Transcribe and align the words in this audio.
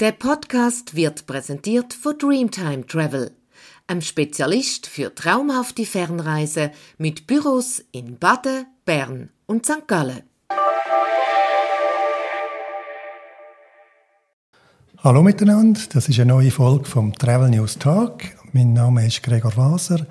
Der 0.00 0.12
Podcast 0.12 0.94
wird 0.96 1.26
präsentiert 1.26 1.92
von 1.92 2.16
Dreamtime 2.16 2.86
Travel, 2.86 3.32
einem 3.86 4.00
Spezialist 4.00 4.86
für 4.86 5.14
traumhafte 5.14 5.84
Fernreise 5.84 6.70
mit 6.96 7.26
Büros 7.26 7.84
in 7.92 8.18
Baden, 8.18 8.64
Bern 8.86 9.28
und 9.44 9.66
St. 9.66 9.86
Gallen. 9.86 10.22
Hallo 15.04 15.22
miteinander, 15.22 15.80
das 15.92 16.08
ist 16.08 16.18
eine 16.18 16.32
neue 16.32 16.50
Folge 16.50 16.86
vom 16.86 17.12
Travel 17.12 17.50
News 17.50 17.78
Tag. 17.78 18.38
Mein 18.54 18.72
Name 18.72 19.06
ist 19.06 19.22
Gregor 19.22 19.54
Waser 19.58 20.06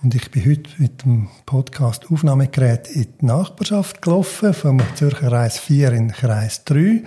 und 0.00 0.14
ich 0.14 0.30
bin 0.30 0.48
heute 0.48 0.70
mit 0.78 1.02
dem 1.02 1.28
Podcast 1.44 2.08
Aufnahmegerät 2.08 2.86
in 2.86 3.08
die 3.20 3.26
Nachbarschaft 3.26 4.00
gelaufen, 4.00 4.54
vom 4.54 4.80
Zürcher 4.94 5.32
Reis 5.32 5.58
4 5.58 5.92
in 5.92 6.12
Kreis 6.12 6.62
3 6.66 7.02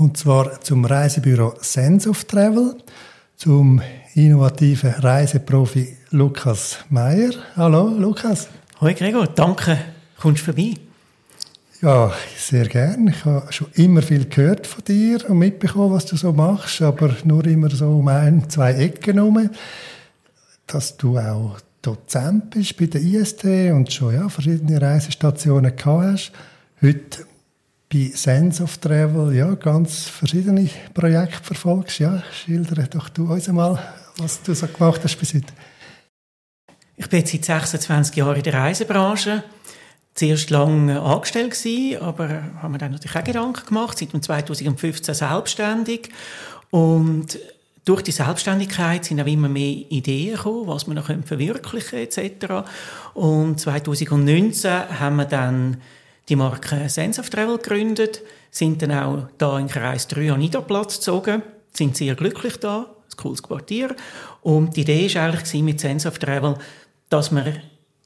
und 0.00 0.16
zwar 0.16 0.62
zum 0.62 0.86
Reisebüro 0.86 1.52
Sense 1.60 2.08
of 2.08 2.24
Travel, 2.24 2.74
zum 3.36 3.82
innovativen 4.14 4.94
Reiseprofi 4.94 5.94
Lukas 6.10 6.78
Meyer. 6.88 7.32
Hallo, 7.54 7.88
Lukas. 7.88 8.48
Hoi 8.80 8.94
Gregor, 8.94 9.26
danke, 9.26 9.76
kommst 10.18 10.40
du 10.40 10.44
vorbei? 10.46 10.74
Ja, 11.82 12.14
sehr 12.34 12.66
gern. 12.66 13.08
Ich 13.08 13.26
habe 13.26 13.52
schon 13.52 13.66
immer 13.74 14.00
viel 14.00 14.26
gehört 14.26 14.66
von 14.66 14.82
dir 14.84 15.28
und 15.28 15.38
mitbekommen, 15.38 15.92
was 15.92 16.06
du 16.06 16.16
so 16.16 16.32
machst, 16.32 16.80
aber 16.80 17.14
nur 17.24 17.44
immer 17.44 17.68
so 17.68 17.98
um 17.98 18.08
ein, 18.08 18.48
zwei 18.48 18.72
Ecken 18.72 19.16
herum. 19.16 19.50
Dass 20.66 20.96
du 20.96 21.18
auch 21.18 21.58
Dozent 21.82 22.48
bist 22.50 22.78
bei 22.78 22.86
der 22.86 23.02
IST 23.02 23.44
und 23.44 23.92
schon 23.92 24.14
ja, 24.14 24.30
verschiedene 24.30 24.80
Reisestationen 24.80 25.76
gehabt 25.76 26.04
hast. 26.04 26.32
Heute 26.80 27.26
bei 27.92 28.12
Sense 28.14 28.62
of 28.62 28.78
Travel 28.78 29.34
ja, 29.34 29.54
ganz 29.54 30.04
verschiedene 30.04 30.68
Projekte 30.94 31.42
verfolgst. 31.42 31.98
Ja, 31.98 32.22
schildere 32.32 32.86
doch 32.88 33.08
du 33.08 33.32
uns 33.32 33.48
einmal, 33.48 33.78
was 34.18 34.40
du 34.42 34.54
so 34.54 34.68
gemacht 34.68 35.00
hast 35.02 35.18
bis 35.18 35.34
heute. 35.34 35.52
Ich 36.96 37.08
bin 37.08 37.20
jetzt 37.20 37.32
seit 37.32 37.44
26 37.44 38.16
Jahren 38.16 38.36
in 38.36 38.42
der 38.42 38.54
Reisebranche. 38.54 39.42
Zuerst 40.14 40.50
lange 40.50 41.00
angestellt 41.00 41.52
gewesen, 41.52 42.02
aber 42.02 42.42
haben 42.60 42.72
mir 42.72 42.78
dann 42.78 42.92
natürlich 42.92 43.16
auch 43.16 43.24
Gedanken 43.24 43.66
gemacht. 43.66 43.98
Seit 43.98 44.10
2015 44.10 45.14
selbstständig. 45.14 46.10
Und 46.70 47.38
durch 47.84 48.02
die 48.02 48.12
Selbstständigkeit 48.12 49.04
sind 49.04 49.20
auch 49.20 49.26
immer 49.26 49.48
mehr 49.48 49.84
Ideen 49.90 50.36
gekommen, 50.36 50.66
was 50.66 50.86
man 50.86 50.96
noch 50.96 51.10
verwirklichen 51.24 51.98
etc. 51.98 52.68
Und 53.14 53.58
2019 53.58 55.00
haben 55.00 55.16
wir 55.16 55.24
dann 55.24 55.78
die 56.30 56.36
Marke 56.36 56.88
Sense 56.88 57.20
of 57.20 57.28
Travel 57.28 57.58
gegründet, 57.58 58.22
sind 58.50 58.80
dann 58.82 58.92
auch 58.92 59.28
da 59.36 59.58
in 59.58 59.66
Kreis 59.66 60.06
3 60.08 60.32
an 60.32 60.38
Niederplatz 60.38 60.96
gezogen, 60.96 61.42
sind 61.72 61.96
sehr 61.96 62.14
glücklich 62.14 62.56
da, 62.58 62.86
ein 62.86 63.16
cooles 63.16 63.42
Quartier. 63.42 63.94
Und 64.40 64.76
die 64.76 64.82
Idee 64.82 65.12
war 65.14 65.24
eigentlich 65.24 65.62
mit 65.62 65.80
Sense 65.80 66.06
of 66.06 66.18
Travel, 66.18 66.54
dass 67.08 67.32
wir 67.32 67.54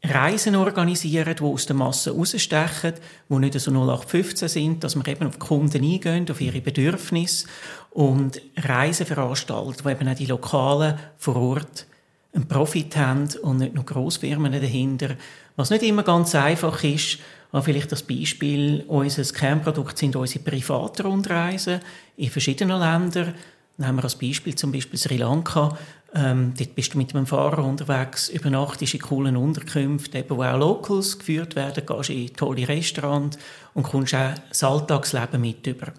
Reisen 0.03 0.57
organisieren, 0.57 1.35
die 1.39 1.43
aus 1.43 1.67
der 1.67 1.77
Masse 1.77 2.11
rausstechen, 2.13 2.95
die 3.29 3.35
nicht 3.39 3.59
so 3.61 3.71
0815 3.71 4.49
sind, 4.49 4.85
dass 4.85 4.97
wir 4.97 5.07
eben 5.07 5.27
auf 5.27 5.35
die 5.35 5.47
Kunden 5.47 5.83
eingehen, 5.83 6.27
auf 6.31 6.41
ihre 6.41 6.61
Bedürfnisse 6.61 7.47
und 7.91 8.41
Reisen 8.57 9.07
veranstalten, 9.07 9.83
wo 9.83 9.89
eben 9.89 10.09
auch 10.09 10.15
die 10.15 10.27
Lokalen 10.27 10.99
vor 11.17 11.37
Ort 11.37 11.87
einen 12.35 12.49
Profit 12.49 12.97
haben 12.97 13.29
und 13.43 13.59
nicht 13.59 13.75
nur 13.75 13.85
Grossfirmen 13.85 14.53
dahinter. 14.53 15.17
Was 15.57 15.71
nicht 15.71 15.85
immer 15.85 16.03
ganz 16.03 16.35
einfach 16.35 16.83
ist, 16.83 17.19
aber 17.55 17.63
vielleicht 17.63 17.93
das 17.93 18.03
Beispiel, 18.03 18.83
unser 18.89 19.23
Kernprodukt 19.23 19.97
sind 19.97 20.17
unsere 20.17 20.43
privaten 20.43 21.03
Rundreisen 21.03 21.79
in 22.17 22.29
verschiedenen 22.29 22.81
Ländern. 22.81 23.33
Haben 23.81 23.97
wir 23.97 24.03
als 24.03 24.17
Beispiel 24.17 24.57
zum 24.57 24.73
Beispiel 24.73 24.99
Sri 24.99 25.19
Lanka. 25.19 25.79
Ähm, 26.17 26.53
dort 26.59 26.75
bist 26.75 26.95
du 26.95 26.99
mit 26.99 27.15
einem 27.15 27.27
Fahrer 27.27 27.65
unterwegs, 27.65 28.29
übernachtest 28.29 28.95
in 28.95 29.01
coolen 29.03 29.37
Unterkünften, 29.37 30.19
eben, 30.19 30.37
wo 30.37 30.43
auch 30.43 30.59
Locals 30.59 31.17
geführt 31.17 31.55
werden, 31.55 31.87
gehst 31.87 32.11
in 32.11 32.35
tolle 32.35 32.67
Restaurants 32.67 33.39
und 33.73 33.85
kommst 33.85 34.17
auch 34.17 34.35
das 34.49 34.65
Alltagsleben 34.65 35.41
mit 35.41 35.65
über. 35.65 35.93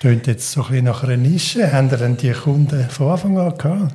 Tönt 0.00 0.26
jetzt 0.26 0.50
so 0.50 0.62
ein 0.62 0.66
bisschen 0.66 0.84
nach 0.86 1.04
einer 1.04 1.16
Nische. 1.16 1.72
Haben 1.72 1.90
denn 1.90 2.16
die 2.16 2.32
Kunden 2.32 2.90
von 2.90 3.12
Anfang 3.12 3.38
an 3.38 3.56
gehabt? 3.56 3.94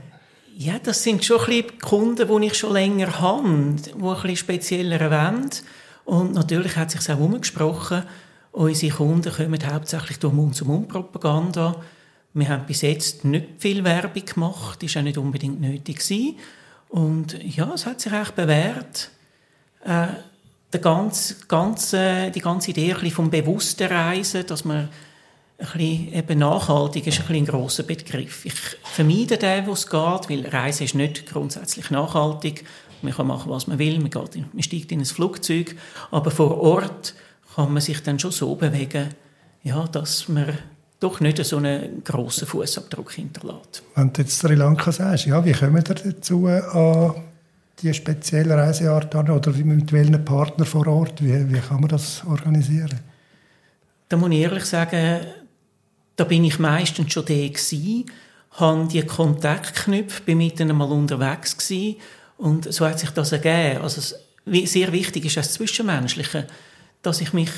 Ja, 0.57 0.79
das 0.81 1.03
sind 1.03 1.25
schon 1.25 1.41
ein 1.41 1.47
bisschen 1.47 1.79
Kunden, 1.79 2.29
die 2.29 2.47
ich 2.47 2.57
schon 2.57 2.71
länger 2.71 3.19
habe, 3.19 3.75
die 3.75 3.91
ein 3.91 3.99
bisschen 3.99 4.37
spezieller 4.37 5.11
wollen. 5.11 5.49
Und 6.05 6.33
natürlich 6.33 6.75
hat 6.75 6.91
sich 6.91 7.09
auch 7.11 7.19
umgesprochen, 7.19 8.03
unsere 8.51 8.95
Kunden 8.95 9.31
kommen 9.31 9.59
hauptsächlich 9.65 10.19
durch 10.19 10.33
Mund-zu-Mund-Propaganda. 10.33 11.75
Wir 12.33 12.49
haben 12.49 12.65
bis 12.65 12.81
jetzt 12.81 13.25
nicht 13.25 13.47
viel 13.59 13.83
Werbung 13.83 14.25
gemacht, 14.25 14.81
war 14.81 14.99
auch 15.01 15.03
nicht 15.03 15.17
unbedingt 15.17 15.61
nötig. 15.61 15.99
Gewesen. 15.99 16.37
Und 16.89 17.41
ja, 17.43 17.71
es 17.73 17.85
hat 17.85 18.01
sich 18.01 18.11
echt 18.11 18.35
bewährt. 18.35 19.11
Äh, 19.85 20.07
der 20.73 20.79
ganze, 20.79 21.35
ganze, 21.47 22.31
die 22.31 22.39
ganze 22.39 22.71
Idee 22.71 22.93
vom 23.09 23.29
bewussten 23.29 23.87
Reisen, 23.87 24.45
dass 24.45 24.63
man 24.63 24.89
ein 25.57 25.65
bisschen, 25.65 26.13
eben 26.13 26.39
nachhaltig 26.39 27.07
ist 27.07 27.21
ein, 27.29 27.35
ein 27.35 27.45
grosser 27.45 27.83
Begriff. 27.83 28.45
Ich 28.45 28.53
vermeide 28.83 29.37
den, 29.37 29.67
wo 29.67 29.73
es 29.73 29.87
geht, 29.87 30.29
weil 30.29 30.47
Reisen 30.47 30.85
ist 30.85 30.95
nicht 30.95 31.25
grundsätzlich 31.27 31.91
nachhaltig. 31.91 32.65
Man 33.03 33.13
kann 33.13 33.27
machen, 33.27 33.49
was 33.49 33.67
man 33.67 33.79
will. 33.79 33.99
Man, 33.99 34.09
geht 34.09 34.35
in, 34.35 34.45
man 34.53 34.63
steigt 34.63 34.91
in 34.91 34.99
ein 34.99 35.05
Flugzeug. 35.05 35.75
Aber 36.11 36.31
vor 36.31 36.59
Ort 36.59 37.13
kann 37.55 37.73
man 37.73 37.81
sich 37.81 38.01
dann 38.03 38.19
schon 38.19 38.31
so 38.31 38.55
bewegen, 38.55 39.09
ja, 39.63 39.87
dass 39.87 40.27
man 40.27 40.57
doch 40.99 41.19
nicht 41.19 41.43
so 41.43 41.57
einen 41.57 42.03
grossen 42.03 42.47
Fußabdruck 42.47 43.11
hinterlässt. 43.13 43.83
Wenn 43.95 44.13
du 44.13 44.21
jetzt 44.21 44.39
Sri 44.39 44.55
Lanka 44.55 44.91
sagst, 44.91 45.25
ja, 45.25 45.43
wie 45.43 45.51
kommen 45.51 45.75
wir 45.75 45.81
dazu 45.81 46.47
an 46.47 47.15
die 47.81 47.93
spezielle 47.93 48.55
Reiseart 48.55 49.15
an 49.15 49.29
oder 49.31 49.51
mit 49.51 49.91
welchen 49.91 50.23
Partnern 50.23 50.67
vor 50.67 50.87
Ort? 50.87 51.23
Wie, 51.23 51.51
wie 51.51 51.59
kann 51.59 51.81
man 51.81 51.89
das 51.89 52.23
organisieren? 52.25 52.99
Da 54.09 54.17
muss 54.17 54.29
ich 54.31 54.39
ehrlich 54.39 54.65
sagen, 54.65 55.21
da 56.15 56.23
bin 56.23 56.43
ich 56.43 56.59
meistens 56.59 57.11
schon 57.11 57.25
da 57.25 57.33
gewesen, 57.33 58.05
habe 58.51 58.87
die 58.87 59.01
Kontaktknüpfe, 59.01 60.21
bin 60.23 60.37
mit 60.37 60.59
ihnen 60.59 60.77
mal 60.77 60.91
unterwegs 60.91 61.57
gewesen 61.57 61.95
und 62.41 62.73
so 62.73 62.87
hat 62.87 62.99
sich 62.99 63.11
das 63.11 63.31
ergeben. 63.31 63.83
Also 63.83 64.15
sehr 64.45 64.91
wichtig 64.91 65.25
ist 65.25 65.37
das 65.37 65.53
Zwischenmenschliche, 65.53 66.47
dass 67.03 67.21
ich 67.21 67.33
mich 67.33 67.51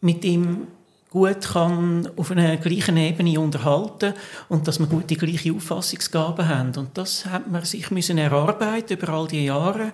mit 0.00 0.24
ihm 0.24 0.68
gut 1.10 1.42
kann 1.42 2.08
auf 2.16 2.30
einer 2.30 2.56
gleichen 2.56 2.96
Ebene 2.96 3.38
unterhalten 3.38 4.14
und 4.48 4.66
dass 4.66 4.78
wir 4.78 4.86
gut 4.86 5.10
die 5.10 5.18
gleiche 5.18 5.52
Auffassungsgabe 5.52 6.48
haben. 6.48 6.74
Und 6.76 6.96
das 6.96 7.26
hat 7.26 7.50
man 7.50 7.64
sich 7.66 7.90
müssen 7.90 8.16
erarbeiten 8.16 8.96
über 8.96 9.10
all 9.10 9.28
die 9.28 9.44
Jahre. 9.44 9.92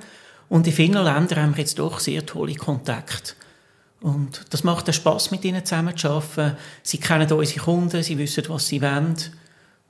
Und 0.48 0.68
in 0.68 0.72
vielen 0.72 1.04
Ländern 1.04 1.42
haben 1.42 1.56
wir 1.56 1.62
jetzt 1.62 1.80
doch 1.80 1.98
sehr 1.98 2.24
tolle 2.24 2.54
Kontakte. 2.54 3.32
Und 4.02 4.44
das 4.50 4.62
macht 4.62 4.86
den 4.86 4.94
Spaß, 4.94 5.32
mit 5.32 5.44
ihnen 5.44 5.64
zusammen 5.64 5.96
zu 5.96 6.08
arbeiten. 6.08 6.56
Sie 6.84 6.98
kennen 6.98 7.30
unsere 7.32 7.60
Kunden, 7.60 8.02
sie 8.04 8.18
wissen, 8.18 8.44
was 8.48 8.68
sie 8.68 8.82
wollen. 8.82 9.16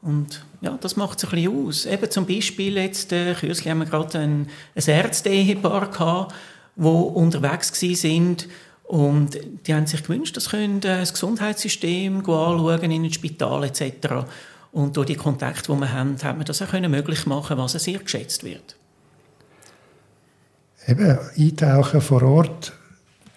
Und 0.02 0.44
ja, 0.60 0.76
das 0.80 0.96
macht 0.96 1.18
es 1.18 1.24
ein 1.24 1.30
bisschen 1.30 1.66
aus. 1.66 1.86
Eben 1.86 2.10
zum 2.10 2.26
Beispiel 2.26 2.76
jetzt, 2.76 3.12
äh, 3.12 3.34
kürzlich 3.34 3.68
haben 3.68 3.78
wir 3.78 3.86
gerade 3.86 4.18
ein, 4.18 4.48
ein 4.74 4.84
Ärzte-Ehepaar 4.84 5.90
gehabt, 5.90 6.34
wo 6.74 7.00
unterwegs 7.00 7.72
sind 7.78 8.48
und 8.84 9.38
die 9.66 9.74
haben 9.74 9.86
sich 9.86 10.02
gewünscht, 10.02 10.36
dass 10.36 10.50
können 10.50 10.78
äh, 10.78 10.98
das 10.98 11.12
Gesundheitssystem 11.12 12.18
anschauen 12.18 12.90
in 12.90 13.04
ein 13.04 13.12
Spital 13.12 13.64
etc. 13.64 14.26
Und 14.72 14.96
durch 14.96 15.06
die 15.06 15.14
Kontakte, 15.14 15.72
die 15.72 15.78
wir 15.78 15.92
haben, 15.92 16.16
haben 16.22 16.38
wir 16.38 16.44
das 16.44 16.60
auch 16.62 16.72
möglich 16.72 17.24
machen, 17.26 17.56
was 17.56 17.72
sehr 17.72 17.98
geschätzt 18.00 18.42
wird. 18.42 18.76
Eben, 20.86 21.18
eintauchen 21.38 22.00
vor 22.00 22.22
Ort, 22.22 22.72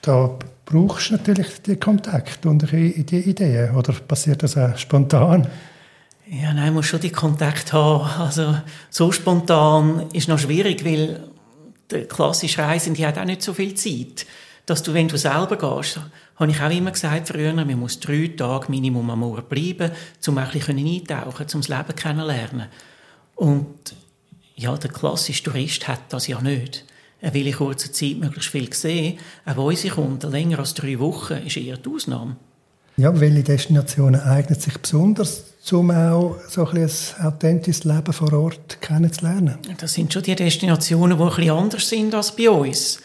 da 0.01 0.37
brauchst 0.65 1.11
du 1.11 1.13
natürlich 1.13 1.61
die 1.61 1.75
Kontakte 1.75 2.49
und 2.49 2.69
die 2.71 3.19
Ideen. 3.19 3.75
Oder 3.75 3.93
passiert 3.93 4.41
das 4.41 4.57
auch 4.57 4.75
spontan? 4.77 5.47
Ja, 6.27 6.53
nein, 6.53 6.73
muss 6.73 6.87
schon 6.87 7.01
die 7.01 7.11
Kontakt 7.11 7.71
haben. 7.71 8.09
Also 8.19 8.57
so 8.89 9.11
spontan 9.11 10.09
ist 10.11 10.27
noch 10.27 10.39
schwierig, 10.39 10.83
weil 10.83 11.29
der 11.91 12.07
klassische 12.07 12.63
Reisende 12.63 13.05
hat 13.05 13.19
auch 13.19 13.25
nicht 13.25 13.43
so 13.43 13.53
viel 13.53 13.75
Zeit. 13.75 14.25
Dass 14.65 14.81
du, 14.81 14.95
wenn 14.95 15.07
du 15.07 15.17
selber 15.17 15.55
gehst, 15.55 15.99
habe 16.37 16.51
ich 16.51 16.59
auch 16.59 16.71
immer 16.71 16.89
gesagt 16.89 17.27
früher, 17.27 17.53
man 17.53 17.79
muss 17.79 17.99
drei 17.99 18.31
Tage 18.35 18.71
Minimum 18.71 19.07
am 19.11 19.21
Ort 19.21 19.49
bleiben, 19.49 19.91
um 20.25 20.37
ein 20.39 20.49
bisschen 20.49 20.79
eintauchen, 20.79 21.45
um 21.53 21.61
das 21.61 21.67
Leben 21.67 21.95
kennenlernen. 21.95 22.67
Und 23.35 23.95
ja, 24.55 24.75
der 24.75 24.89
klassische 24.89 25.43
Tourist 25.43 25.87
hat 25.87 26.01
das 26.09 26.25
ja 26.25 26.41
nicht. 26.41 26.85
Er 27.21 27.35
will 27.35 27.45
in 27.45 27.53
kurzer 27.53 27.91
Zeit 27.91 28.17
möglichst 28.17 28.49
viel 28.49 28.73
sehen. 28.73 29.19
Auch 29.45 29.57
unsere 29.57 29.93
Kunden 29.93 30.31
länger 30.31 30.57
als 30.57 30.73
drei 30.73 30.97
Wochen 30.97 31.33
ist 31.45 31.57
eher 31.57 31.77
die 31.77 31.89
Ausnahme. 31.89 32.37
Ja, 32.97 33.19
welche 33.19 33.43
Destinationen 33.43 34.21
eignen 34.21 34.57
sich 34.57 34.77
besonders, 34.77 35.43
um 35.71 35.91
auch 35.91 36.37
so 36.47 36.65
ein, 36.65 36.77
ein 36.77 37.25
authentisches 37.25 37.83
Leben 37.83 38.13
vor 38.13 38.31
Ort 38.31 38.79
kennenzulernen? 38.79 39.57
Das 39.77 39.93
sind 39.93 40.13
schon 40.13 40.23
die 40.23 40.33
Destinationen, 40.33 41.17
die 41.17 41.41
ein 41.41 41.49
anders 41.49 41.89
sind 41.89 42.15
als 42.15 42.33
bei 42.33 42.49
uns. 42.49 43.01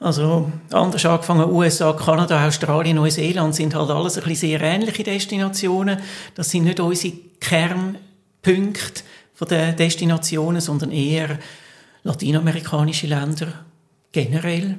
Also 0.00 0.50
anders 0.70 1.04
angefangen, 1.04 1.50
USA, 1.50 1.92
Kanada, 1.92 2.46
Australien, 2.46 2.96
Neuseeland 2.96 3.54
sind 3.54 3.74
halt 3.74 3.90
alles 3.90 4.16
ein 4.16 4.24
bisschen 4.24 4.58
sehr 4.58 4.60
ähnliche 4.62 5.04
Destinationen. 5.04 5.98
Das 6.34 6.50
sind 6.50 6.64
nicht 6.64 6.80
unsere 6.80 7.14
Kernpunkte 7.38 9.02
den 9.48 9.76
Destinationen, 9.76 10.62
sondern 10.62 10.90
eher 10.90 11.38
latinamerikanische 12.02 13.08
Länder 13.08 13.48
generell, 14.10 14.78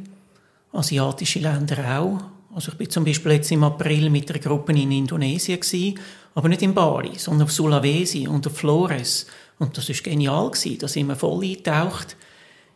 asiatische 0.74 1.40
Länder 1.40 2.00
auch. 2.00 2.35
Also 2.56 2.72
ich 2.72 2.78
bin 2.78 2.90
zum 2.90 3.04
Beispiel 3.04 3.34
jetzt 3.34 3.52
im 3.52 3.66
April 3.66 4.10
mit 4.10 4.30
einer 4.31 4.40
Gruppe 4.40 4.72
in 4.72 4.90
Indonesien 4.90 5.60
gewesen, 5.60 6.00
aber 6.36 6.48
nicht 6.48 6.62
in 6.62 6.74
Bali, 6.74 7.12
sondern 7.18 7.48
auf 7.48 7.52
Sulawesi 7.52 8.30
und 8.30 8.48
auf 8.48 8.56
Flores. 8.56 9.28
Und 9.60 9.78
das 9.78 9.90
ist 9.90 10.06
genial 10.06 10.50
gewesen. 10.50 10.78
Da 10.80 10.88
sind 10.88 11.07
wir 11.07 11.18
voll 11.18 11.44
eingetaucht 11.44 12.16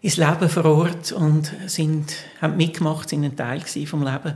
ins 0.01 0.17
Leben 0.17 0.49
vor 0.49 0.65
Ort 0.65 1.13
und 1.13 1.49
sind, 1.67 2.13
haben 2.41 2.57
mitgemacht, 2.57 3.07
sind 3.07 3.23
ein 3.23 3.37
Teil 3.37 3.61
vom 3.85 4.03
Leben. 4.03 4.35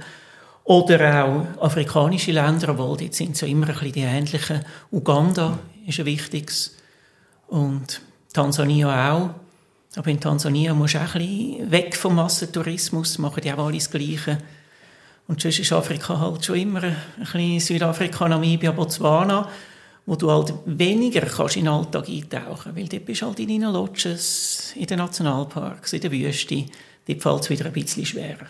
Oder 0.63 1.25
auch 1.25 1.61
afrikanische 1.61 2.31
Länder, 2.31 2.69
obwohl 2.69 2.95
dort 2.95 3.13
sind 3.13 3.35
so 3.35 3.45
immer 3.45 3.67
ein 3.67 3.73
bisschen 3.73 3.91
die 3.91 3.99
ähnlichen. 3.99 4.63
Uganda 4.91 5.59
ist 5.85 5.99
ein 5.99 6.05
wichtiges. 6.05 6.77
Und 7.47 7.99
Tansania 8.31 9.11
auch. 9.11 9.31
Aber 9.97 10.09
in 10.09 10.21
Tansania 10.21 10.73
musst 10.73 10.93
du 10.93 10.99
auch 10.99 11.15
ein 11.15 11.19
bisschen 11.21 11.69
weg 11.69 11.97
vom 11.97 12.15
Massentourismus, 12.15 13.17
machen 13.17 13.41
die 13.43 13.51
auch 13.51 13.65
alle 13.65 13.75
das 13.75 13.91
Gleiche. 13.91 14.37
Und 15.27 15.41
sonst 15.41 15.59
ist 15.59 15.71
Afrika 15.71 16.19
halt 16.19 16.43
schon 16.43 16.57
immer 16.57 16.83
ein 16.83 16.95
bisschen 17.17 17.59
Südafrika, 17.59 18.27
Namibia, 18.27 18.71
Botswana, 18.71 19.47
wo 20.05 20.15
du 20.15 20.29
halt 20.29 20.53
weniger 20.65 21.21
kannst 21.21 21.55
in 21.55 21.63
den 21.63 21.73
Alltag 21.73 22.09
eintauchen 22.09 22.75
weil 22.75 22.87
dort 22.87 23.05
bist 23.05 23.21
du 23.21 23.27
halt 23.27 23.39
in 23.39 23.47
deinen 23.47 23.73
Lodges, 23.73 24.73
in 24.75 24.85
den 24.85 24.97
Nationalparks, 24.97 25.93
in 25.93 26.01
der 26.01 26.11
Wüste. 26.11 26.65
Dort 27.07 27.21
fällt 27.21 27.41
es 27.41 27.49
wieder 27.49 27.65
ein 27.65 27.73
bisschen 27.73 28.05
schwerer. 28.05 28.47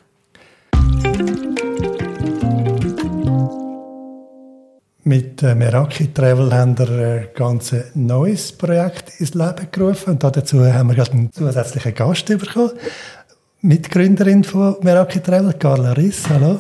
Mit 5.06 5.44
äh, 5.44 5.54
Meraki 5.54 6.14
Travel 6.14 6.54
haben 6.54 6.80
wir 6.80 6.90
ein 6.90 7.28
ganz 7.36 7.76
neues 7.94 8.54
Projekt 8.54 9.20
ins 9.20 9.34
Leben 9.34 9.68
gerufen. 9.70 10.14
Und 10.14 10.24
dazu 10.24 10.66
haben 10.66 10.88
wir 10.88 10.96
gerade 10.96 11.12
einen 11.12 11.32
zusätzlichen 11.32 11.94
Gast 11.94 12.26
bekommen. 12.28 12.72
Mitgründerin 13.66 14.44
von 14.44 14.76
Meraki 14.82 15.22
Travel, 15.22 15.54
Carla 15.54 15.94
Riss. 15.94 16.28
Hallo. 16.28 16.60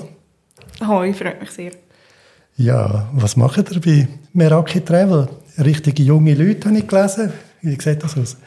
Hallo, 0.80 1.12
freut 1.12 1.42
mich 1.42 1.52
sehr. 1.52 1.74
Ja, 2.56 3.10
was 3.12 3.36
macht 3.36 3.70
ihr 3.70 3.82
bei 3.82 4.08
Meraki 4.32 4.80
Travel? 4.80 5.28
Richtige 5.58 6.02
junge 6.02 6.34
Leute 6.34 6.70
habe 6.70 6.78
ich 6.78 6.88
gelesen. 6.88 7.34
Wie 7.62 7.72
sieht 7.72 8.02
das 8.02 8.18
aus? 8.18 8.38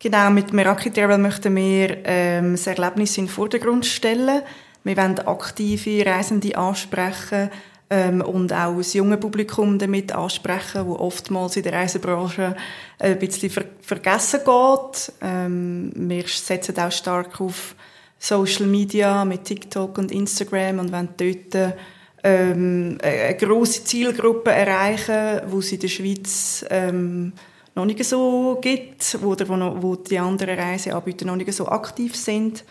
Genau, 0.00 0.30
mit 0.30 0.52
Meraki 0.52 0.90
Travel 0.90 1.16
möchten 1.16 1.54
wir 1.54 1.98
ähm, 2.04 2.54
das 2.54 2.66
Erlebnis 2.66 3.18
in 3.18 3.26
den 3.26 3.30
Vordergrund 3.30 3.86
stellen. 3.86 4.42
Wir 4.82 4.96
wollen 4.96 5.20
aktive 5.20 6.04
Reisende 6.04 6.58
ansprechen, 6.58 7.50
ähm, 7.88 8.20
und 8.20 8.52
auch 8.52 8.76
das 8.76 8.94
junge 8.94 9.16
Publikum 9.16 9.78
damit 9.78 10.12
ansprechen, 10.12 10.86
wo 10.86 10.96
oftmals 10.96 11.56
in 11.56 11.62
der 11.62 11.74
Reisebranche 11.74 12.56
ein 12.98 13.18
bisschen 13.18 13.50
ver 13.50 13.64
vergessen 13.80 14.40
geht. 14.44 15.12
Ähm, 15.20 15.92
wir 15.94 16.24
setzen 16.26 16.76
auch 16.78 16.90
stark 16.90 17.40
auf 17.40 17.76
Social 18.18 18.66
Media 18.66 19.24
mit 19.24 19.44
TikTok 19.44 19.98
und 19.98 20.10
Instagram 20.10 20.80
und 20.80 20.92
wollen 20.92 21.08
dort 21.16 21.74
ähm, 22.24 22.98
eine 23.02 23.36
grosse 23.36 23.84
Zielgruppe 23.84 24.50
erreichen, 24.50 25.42
wo 25.48 25.58
es 25.58 25.70
in 25.70 25.80
der 25.80 25.88
Schweiz 25.88 26.64
ähm, 26.70 27.32
noch 27.76 27.84
nicht 27.84 28.02
so 28.04 28.58
gibt, 28.60 29.18
wo, 29.22 29.36
wo, 29.36 29.82
wo 29.82 29.96
die 29.96 30.18
anderen 30.18 30.58
Reiseanbieter 30.58 31.26
noch 31.26 31.36
nicht 31.36 31.52
so 31.52 31.68
aktiv 31.68 32.16
sind. 32.16 32.64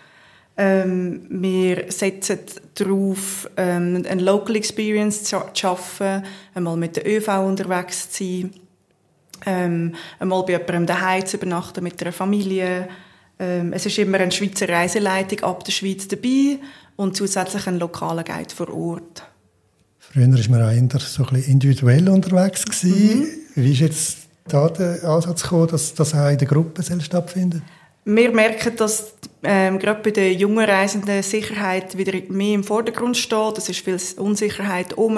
Ähm, 0.57 1.25
wir 1.29 1.91
setzen 1.91 2.39
darauf, 2.75 3.49
ähm, 3.57 4.05
eine 4.07 4.21
Local 4.21 4.55
Experience 4.55 5.23
zu 5.25 5.41
schaffen, 5.53 6.23
einmal 6.53 6.77
mit 6.77 6.95
der 6.95 7.05
ÖV 7.05 7.27
unterwegs 7.45 8.09
zu 8.11 8.23
sein, 8.23 8.51
ähm, 9.45 9.95
einmal 10.19 10.43
bei 10.43 10.53
jemandem 10.53 10.85
daheim 10.85 11.25
zu 11.25 11.37
übernachten 11.37 11.83
mit 11.83 12.01
einer 12.01 12.13
Familie. 12.13 12.87
Ähm, 13.37 13.73
es 13.73 13.85
ist 13.85 13.97
immer 13.97 14.19
eine 14.19 14.31
Schweizer 14.31 14.69
Reiseleitung 14.69 15.41
ab 15.41 15.65
der 15.65 15.73
Schweiz 15.73 16.07
dabei 16.07 16.59
und 16.95 17.17
zusätzlich 17.17 17.67
ein 17.67 17.77
lokaler 17.77 18.23
Guide 18.23 18.55
vor 18.55 18.73
Ort. 18.73 19.23
Früher 19.99 20.31
war 20.31 20.49
man 20.49 20.61
auch 20.61 20.71
eher 20.71 20.99
so 20.99 21.23
ein 21.23 21.29
bisschen 21.33 21.51
individuell 21.51 22.07
unterwegs. 22.07 22.63
Mhm. 22.83 23.27
Wie 23.55 23.71
ist 23.73 23.79
jetzt 23.79 24.17
da 24.47 24.69
der 24.69 25.03
Ansatz 25.03 25.43
gekommen, 25.43 25.67
dass 25.67 25.93
das 25.93 26.13
auch 26.13 26.29
in 26.29 26.37
der 26.37 26.47
Gruppe 26.47 26.81
stattfindet? 27.01 27.61
Wir 28.07 28.31
merken, 28.31 28.75
dass 28.75 29.15
ähm, 29.41 29.79
gerade 29.79 30.03
bei 30.03 30.11
den 30.11 30.37
jungen 30.37 30.63
Reisenden 30.63 31.23
Sicherheit 31.23 31.97
wieder 31.97 32.13
mehr 32.29 32.53
im 32.53 32.63
Vordergrund 32.63 33.17
steht. 33.17 33.57
Es 33.57 33.67
ist 33.67 33.83
viel 33.83 33.97
Unsicherheit 34.17 34.93
um, 34.95 35.17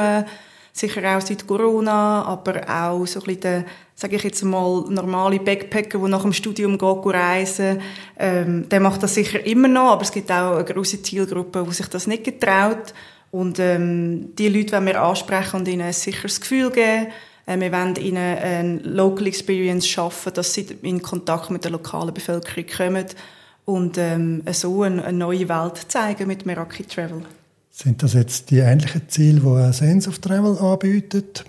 sicher 0.71 1.17
auch 1.17 1.19
seit 1.19 1.45
Corona, 1.45 2.23
aber 2.23 2.61
auch 2.65 3.05
so 3.05 3.19
ein 3.19 3.25
bisschen 3.25 3.41
der, 3.41 3.65
sage 3.93 4.15
ich 4.15 4.23
jetzt 4.23 4.41
mal, 4.45 4.85
normale 4.87 5.41
Backpacker, 5.41 5.99
der 5.99 6.07
nach 6.07 6.21
dem 6.21 6.31
Studium 6.31 6.77
geht, 6.77 7.13
reisen, 7.13 7.81
ähm, 8.17 8.69
der 8.69 8.79
macht 8.79 9.03
das 9.03 9.15
sicher 9.15 9.45
immer 9.45 9.67
noch, 9.67 9.91
aber 9.91 10.03
es 10.03 10.11
gibt 10.11 10.31
auch 10.31 10.55
eine 10.55 10.63
große 10.63 11.01
Zielgruppe, 11.01 11.65
die 11.67 11.73
sich 11.73 11.87
das 11.87 12.07
nicht 12.07 12.23
getraut. 12.23 12.93
Und 13.31 13.59
ähm, 13.59 14.33
die 14.37 14.47
Leute 14.47 14.71
wollen 14.71 14.85
wir 14.85 15.01
ansprechen 15.01 15.57
und 15.57 15.67
ihnen 15.67 15.81
ein 15.81 15.91
sicheres 15.91 16.39
Gefühl 16.39 16.71
geben 16.71 17.07
wir 17.47 17.71
wollen 17.71 17.95
ihnen 17.95 18.37
eine 18.37 18.79
Local 18.83 19.25
Experience 19.25 19.87
schaffen, 19.87 20.33
dass 20.33 20.53
sie 20.53 20.67
in 20.81 21.01
Kontakt 21.01 21.49
mit 21.49 21.63
der 21.63 21.71
lokalen 21.71 22.13
Bevölkerung 22.13 22.65
kommen 22.65 23.05
und 23.63 23.97
ähm, 23.97 24.43
so 24.51 24.83
eine, 24.83 25.03
eine, 25.05 25.17
neue 25.17 25.47
Welt 25.47 25.85
zeigen 25.87 26.27
mit 26.27 26.45
Meraki 26.45 26.83
Travel. 26.83 27.21
Sind 27.69 28.03
das 28.03 28.13
jetzt 28.13 28.49
die 28.49 28.59
ähnlichen 28.59 29.07
Ziele, 29.07 29.39
die 29.39 29.73
Sense 29.73 30.09
of 30.09 30.19
Travel 30.19 30.57
anbietet? 30.57 31.45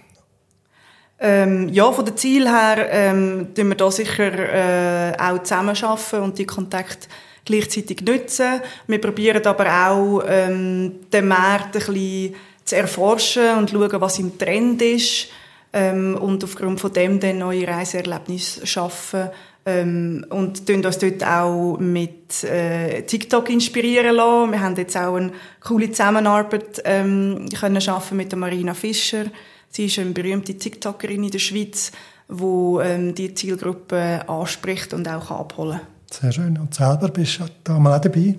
Ähm, 1.21 1.69
ja, 1.71 1.91
von 1.91 2.05
den 2.05 2.17
Ziel 2.17 2.49
her 2.49 2.89
ähm, 2.91 3.49
tun 3.55 3.69
wir 3.69 3.75
da 3.75 3.91
sicher 3.91 4.33
äh, 4.33 5.17
auch 5.19 5.43
zusammenarbeiten 5.43 6.21
und 6.23 6.39
die 6.39 6.47
Kontakte 6.47 7.09
gleichzeitig 7.45 8.03
nutzen. 8.03 8.61
Wir 8.87 9.01
probieren 9.01 9.45
aber 9.45 9.89
auch 9.89 10.23
ähm, 10.29 11.01
den 11.13 11.27
Markt 11.27 11.75
ein 11.77 11.85
bisschen 11.85 12.35
zu 12.65 12.77
erforschen 12.77 13.59
und 13.59 13.71
schauen, 13.71 14.01
was 14.01 14.19
im 14.21 14.39
Trend 14.39 14.81
ist 14.83 15.29
ähm, 15.73 16.17
und 16.17 16.43
aufgrund 16.45 16.81
von 16.81 16.93
dem 16.93 17.21
dann 17.21 17.39
neue 17.39 17.67
Reiseerlebnisse 17.67 18.67
schaffen 18.67 19.31
ähm, 19.67 20.25
und 20.31 20.67
tun 20.67 20.85
uns 20.85 20.99
dort 20.99 21.25
auch 21.25 21.77
mit 21.79 22.43
äh, 22.45 23.03
TikTok 23.03 23.51
inspirieren 23.51 24.17
lassen. 24.17 24.53
Wir 24.53 24.61
haben 24.61 24.77
jetzt 24.77 24.97
auch 24.97 25.17
eine 25.17 25.33
coole 25.61 25.91
Zusammenarbeit 25.91 26.83
ähm, 26.85 27.47
können 27.59 27.81
schaffen 27.81 28.17
mit 28.17 28.33
der 28.33 28.39
Marina 28.39 28.75
Fischer. 28.75 29.27
Sie 29.71 29.87
ist 29.87 29.99
eine 29.99 30.11
berühmte 30.11 30.57
TikTokerin 30.57 31.25
in 31.25 31.31
der 31.31 31.39
Schweiz, 31.39 31.93
wo 32.29 32.81
ähm, 32.81 33.15
die 33.15 33.35
Zielgruppe 33.35 34.27
anspricht 34.29 34.95
und 34.95 35.07
auch 35.07 35.31
abholen 35.31 35.79
kann. 35.79 35.87
Sehr 36.11 36.33
schön. 36.33 36.59
Und 36.59 36.75
selber 36.75 37.09
bist 37.09 37.39
du 37.39 37.45
da 37.65 37.79
mal 37.79 37.97
auch 37.97 38.01
dabei? 38.01 38.39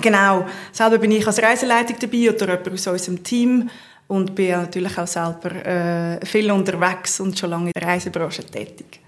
Genau. 0.00 0.46
Selber 0.72 0.98
bin 0.98 1.10
ich 1.12 1.26
als 1.26 1.42
Reiseleitung 1.42 1.96
dabei 2.00 2.30
oder 2.30 2.48
jemand 2.48 2.72
aus 2.72 2.86
unserem 2.86 3.22
Team 3.22 3.68
und 4.08 4.34
bin 4.34 4.50
natürlich 4.50 4.98
auch 4.98 5.06
selber 5.06 5.54
äh, 5.64 6.26
viel 6.26 6.50
unterwegs 6.50 7.20
und 7.20 7.38
schon 7.38 7.50
lange 7.50 7.66
in 7.66 7.72
der 7.74 7.88
Reisebranche 7.88 8.44
tätig. 8.44 9.00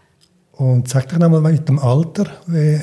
Und 0.53 0.89
sag 0.89 1.09
doch 1.09 1.19
nochmal 1.19 1.41
mit 1.41 1.69
dem 1.69 1.79
Alter, 1.79 2.27
wie 2.47 2.81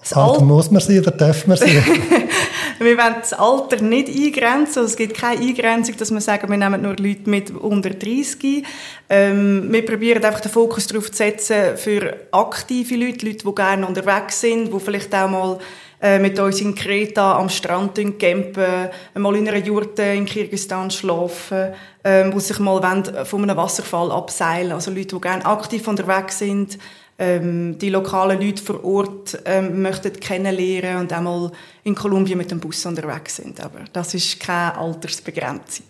das 0.00 0.12
alt 0.12 0.40
muss 0.40 0.70
man 0.70 0.80
sein 0.80 1.00
oder 1.00 1.10
darf 1.10 1.46
man 1.46 1.56
sein? 1.56 1.68
wir 2.78 2.96
wollen 2.96 3.16
das 3.20 3.32
Alter 3.32 3.82
nicht 3.82 4.08
eingrenzen. 4.08 4.80
Also 4.80 4.84
es 4.84 4.96
gibt 4.96 5.14
keine 5.14 5.40
Eingrenzung, 5.40 5.96
dass 5.96 6.10
wir 6.10 6.20
sagen, 6.20 6.48
wir 6.48 6.56
nehmen 6.56 6.82
nur 6.82 6.96
Leute 6.96 7.28
mit 7.28 7.50
unter 7.50 7.90
30. 7.90 8.64
Ähm, 9.08 9.68
wir 9.70 9.84
probieren 9.84 10.24
einfach 10.24 10.40
den 10.40 10.50
Fokus 10.50 10.86
darauf 10.86 11.10
zu 11.10 11.16
setzen 11.16 11.76
für 11.76 12.16
aktive 12.32 12.96
Leute, 12.96 13.26
Leute, 13.26 13.44
die 13.44 13.54
gerne 13.54 13.86
unterwegs 13.86 14.40
sind, 14.40 14.72
die 14.72 14.80
vielleicht 14.80 15.14
auch 15.14 15.28
mal 15.28 15.58
äh, 16.00 16.18
mit 16.18 16.38
uns 16.38 16.60
in 16.60 16.74
Kreta 16.74 17.38
am 17.38 17.48
Strand 17.48 17.96
campen, 18.18 18.88
mal 19.14 19.36
in 19.36 19.48
einer 19.48 19.58
Jurte 19.58 20.02
in 20.02 20.26
Kirgisistan 20.26 20.90
schlafen, 20.90 21.72
ähm, 22.04 22.32
wo 22.32 22.38
sich 22.38 22.58
mal 22.58 22.82
wollen, 22.82 23.26
von 23.26 23.42
einem 23.42 23.56
Wasserfall 23.56 24.12
abseilen. 24.12 24.72
Also 24.72 24.90
Leute, 24.90 25.16
die 25.16 25.20
gerne 25.20 25.44
aktiv 25.44 25.86
unterwegs 25.88 26.38
sind, 26.38 26.78
ähm, 27.18 27.76
die 27.78 27.90
lokalen 27.90 28.40
Leute 28.40 28.62
vor 28.62 28.84
Ort 28.84 29.42
ähm, 29.44 29.82
möchten 29.82 30.12
kennenlernen 30.12 31.00
und 31.00 31.12
einmal 31.12 31.50
in 31.82 31.94
Kolumbien 31.94 32.38
mit 32.38 32.50
dem 32.50 32.60
Bus 32.60 32.86
unterwegs 32.86 33.36
sind. 33.36 33.60
Aber 33.60 33.80
das 33.92 34.14
ist 34.14 34.38
keine 34.38 34.78
Altersbegrenzung. 34.78 35.86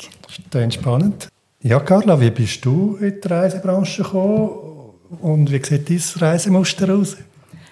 Das 0.50 0.62
ist 0.62 0.74
spannend. 0.74 1.28
Ja, 1.60 1.80
Carla, 1.80 2.18
wie 2.20 2.30
bist 2.30 2.64
du 2.64 2.96
in 2.96 3.20
die 3.20 3.28
Reisebranche 3.28 4.02
gekommen 4.02 4.48
und 5.20 5.50
wie 5.50 5.62
sieht 5.62 5.90
dein 5.90 6.22
Reisemuster 6.22 6.94
aus? 6.94 7.16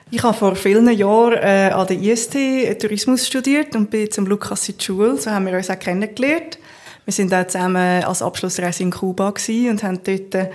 Ich 0.09 0.23
habe 0.23 0.39
vor 0.39 0.55
vielen 0.55 0.89
Jahren 0.97 1.33
äh, 1.33 1.73
an 1.75 1.85
der 1.89 2.01
IST 2.01 2.37
Tourismus 2.81 3.27
studiert 3.27 3.75
und 3.75 3.91
bin 3.91 4.09
zum 4.09 4.27
Lukas 4.27 4.69
in 4.69 4.79
die 4.79 4.85
Schule. 4.85 5.17
So 5.17 5.33
haben 5.33 5.47
wir 5.47 5.55
uns 5.55 5.69
auch 5.69 5.79
kennengelernt. 5.79 6.61
Wir 7.05 7.13
sind 7.13 7.35
auch 7.35 7.45
zusammen 7.49 8.05
als 8.05 8.23
Abschlussreise 8.23 8.85
in 8.85 8.93
Kuba 8.93 9.29
und 9.29 9.83
haben 9.83 10.01
dort 10.05 10.49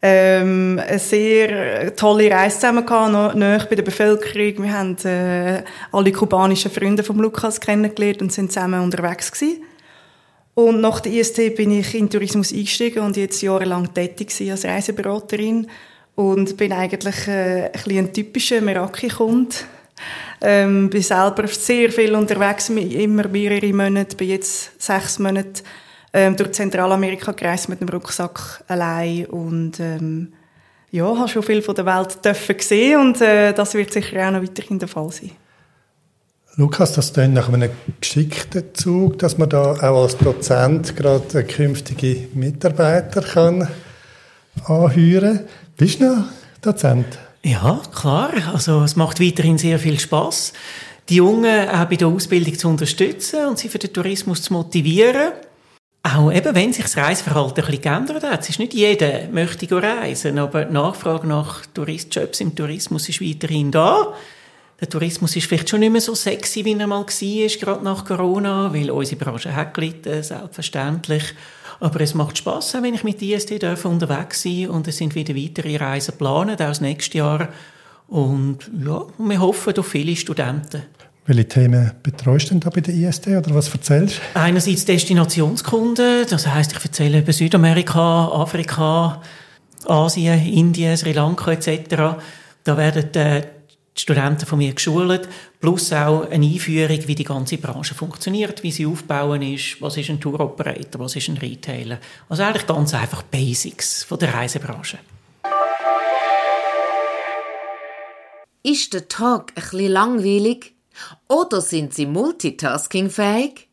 ähm, 0.00 0.80
eine 0.82 0.98
sehr 0.98 1.94
tolle 1.94 2.30
Reise 2.30 2.58
zusammen 2.58 2.86
gehabt, 2.86 3.36
nahe 3.36 3.66
bei 3.68 3.76
der 3.76 3.82
Bevölkerung. 3.82 4.64
Wir 4.64 4.72
haben 4.72 4.96
äh, 5.04 5.62
alle 5.92 6.12
kubanischen 6.12 6.70
Freunde 6.70 7.02
von 7.02 7.18
Lukas 7.18 7.60
kennengelernt 7.60 8.22
und 8.22 8.32
sind 8.32 8.50
zusammen 8.50 8.80
unterwegs 8.80 9.30
gewesen. 9.30 9.62
Und 10.54 10.80
nach 10.80 11.00
der 11.00 11.12
IST 11.12 11.54
bin 11.54 11.70
ich 11.70 11.94
in 11.94 12.08
Tourismus 12.08 12.50
eingestiegen 12.50 13.00
und 13.00 13.18
jetzt 13.18 13.42
jahrelang 13.42 13.92
tätig 13.92 14.32
als 14.50 14.64
Reiseberaterin 14.64 15.66
und 16.16 16.56
bin 16.56 16.72
eigentlich 16.72 17.28
äh, 17.28 17.70
ein, 17.72 17.98
ein 17.98 18.12
typischer 18.12 18.60
Meraki-Kunde. 18.60 19.54
Ähm, 20.42 20.90
bin 20.90 21.02
selber 21.02 21.46
sehr 21.46 21.90
viel 21.90 22.14
unterwegs, 22.14 22.68
immer 22.68 23.28
mehrere 23.28 23.72
Monate, 23.72 24.16
bin 24.16 24.28
jetzt 24.28 24.82
sechs 24.82 25.18
Monate 25.18 25.62
ähm, 26.12 26.36
durch 26.36 26.52
Zentralamerika 26.52 27.32
gereist 27.32 27.68
mit 27.68 27.80
einem 27.80 27.88
Rucksack 27.88 28.62
allein 28.68 29.26
und 29.26 29.80
ähm, 29.80 30.32
ja, 30.90 31.04
habe 31.04 31.28
schon 31.28 31.42
viel 31.42 31.62
von 31.62 31.74
der 31.74 31.86
Welt 31.86 32.18
gesehen 32.58 33.00
und 33.00 33.20
äh, 33.20 33.52
das 33.52 33.74
wird 33.74 33.92
sicher 33.92 34.26
auch 34.26 34.32
noch 34.32 34.42
weiterhin 34.42 34.78
der 34.78 34.88
Fall 34.88 35.10
sein. 35.10 35.32
Lukas, 36.56 36.92
das 36.94 37.12
klingt 37.12 37.34
nach 37.34 37.50
einem 37.50 37.70
geschickten 38.00 38.74
Zug, 38.74 39.18
dass 39.18 39.36
man 39.36 39.50
da 39.50 39.72
auch 39.72 40.02
als 40.02 40.16
Prozent 40.16 40.96
gerade 40.96 41.44
künftige 41.44 42.28
Mitarbeiter 42.34 43.20
kann 43.20 43.68
anheuern. 44.64 45.40
Bist 45.76 46.00
du 46.00 46.06
noch 46.06 46.24
Dozent? 46.62 47.18
Ja, 47.42 47.82
klar. 47.94 48.32
Also 48.54 48.82
es 48.82 48.96
macht 48.96 49.20
weiterhin 49.20 49.58
sehr 49.58 49.78
viel 49.78 50.00
Spaß, 50.00 50.54
die 51.10 51.16
Jungen 51.16 51.68
auch 51.68 51.84
bei 51.84 51.96
der 51.96 52.08
Ausbildung 52.08 52.58
zu 52.58 52.68
unterstützen 52.68 53.44
und 53.44 53.58
sie 53.58 53.68
für 53.68 53.78
den 53.78 53.92
Tourismus 53.92 54.40
zu 54.40 54.54
motivieren. 54.54 55.32
Auch 56.02 56.32
eben, 56.32 56.54
wenn 56.54 56.72
sich 56.72 56.84
das 56.84 56.96
Reiseverhalten 56.96 57.62
ein 57.62 57.66
bisschen 57.66 57.82
geändert 57.82 58.22
hat. 58.22 58.40
Es 58.40 58.48
ist 58.48 58.58
nicht 58.58 58.72
jeder 58.72 59.28
möchte 59.30 59.70
reisen, 59.70 60.38
aber 60.38 60.64
die 60.64 60.72
Nachfrage 60.72 61.26
nach 61.26 61.66
Touristjobs 61.66 62.40
im 62.40 62.54
Tourismus 62.54 63.10
ist 63.10 63.20
weiterhin 63.20 63.70
da. 63.70 64.14
Der 64.80 64.88
Tourismus 64.88 65.36
ist 65.36 65.46
vielleicht 65.46 65.68
schon 65.68 65.80
nicht 65.80 65.92
mehr 65.92 66.00
so 66.00 66.14
sexy, 66.14 66.64
wie 66.64 66.72
er 66.72 66.86
mal 66.86 67.04
war, 67.04 67.04
gerade 67.06 67.84
nach 67.84 68.04
Corona, 68.04 68.72
weil 68.72 68.90
unsere 68.90 69.22
Branche 69.22 69.54
hat 69.54 69.74
gelitten, 69.74 70.22
selbstverständlich. 70.22 71.34
Aber 71.80 72.00
es 72.00 72.14
macht 72.14 72.38
Spaß, 72.38 72.78
wenn 72.82 72.94
ich 72.94 73.04
mit 73.04 73.20
IST 73.20 73.62
unterwegs 73.84 74.42
sein 74.42 74.68
und 74.68 74.88
es 74.88 74.96
sind 74.96 75.14
wieder 75.14 75.34
weitere 75.34 75.76
Reisen 75.76 76.12
geplant, 76.12 76.52
auch 76.52 76.56
das 76.56 76.80
nächste 76.80 77.18
Jahr. 77.18 77.48
Und 78.08 78.70
ja, 78.84 79.04
wir 79.18 79.40
hoffen 79.40 79.76
auf 79.78 79.86
viele 79.86 80.16
Studenten. 80.16 80.82
Welche 81.26 81.48
Themen 81.48 81.90
betreust 82.04 82.46
du 82.46 82.50
denn 82.50 82.60
da 82.60 82.70
bei 82.70 82.80
der 82.80 82.94
IST 82.94 83.26
oder 83.26 83.52
was 83.54 83.68
erzählst 83.68 84.20
du? 84.34 84.38
Einerseits 84.38 84.84
Destinationskunden, 84.84 86.24
das 86.30 86.46
heißt, 86.46 86.72
ich 86.72 86.84
erzähle 86.84 87.18
über 87.18 87.32
Südamerika, 87.32 88.28
Afrika, 88.28 89.20
Asien, 89.86 90.46
Indien, 90.46 90.96
Sri 90.96 91.12
Lanka 91.12 91.50
etc. 91.50 92.18
Da 92.62 92.76
werden 92.76 93.12
äh, 93.14 93.42
die 93.96 94.02
Studenten 94.02 94.46
von 94.46 94.58
mir 94.58 94.74
geschult, 94.74 95.28
plus 95.60 95.92
auch 95.92 96.28
eine 96.30 96.46
Einführung, 96.46 97.08
wie 97.08 97.14
die 97.14 97.24
ganze 97.24 97.58
Branche 97.58 97.94
funktioniert, 97.94 98.62
wie 98.62 98.70
sie 98.70 98.86
aufbauen 98.86 99.42
ist, 99.42 99.80
was 99.80 99.96
ist 99.96 100.10
ein 100.10 100.20
Tour 100.20 100.40
Operator, 100.40 101.00
was 101.00 101.16
ist 101.16 101.28
ein 101.28 101.38
Retailer. 101.38 101.98
Also 102.28 102.42
eigentlich 102.42 102.66
ganz 102.66 102.92
einfach 102.94 103.22
Basics 103.22 104.04
von 104.04 104.18
der 104.18 104.34
Reisebranche. 104.34 104.98
Ist 108.62 108.92
der 108.94 109.08
Tag 109.08 109.54
bisschen 109.54 109.92
langweilig? 109.92 110.74
Oder 111.28 111.60
sind 111.60 111.94
Sie 111.94 112.06
multitaskingfähig? 112.06 113.68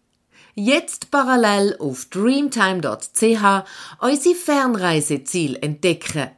Jetzt 0.56 1.10
parallel 1.10 1.76
auf 1.80 2.06
dreamtime.ch 2.06 3.64
unsere 4.00 4.36
Fernreiseziel 4.36 5.58
entdecken. 5.62 6.30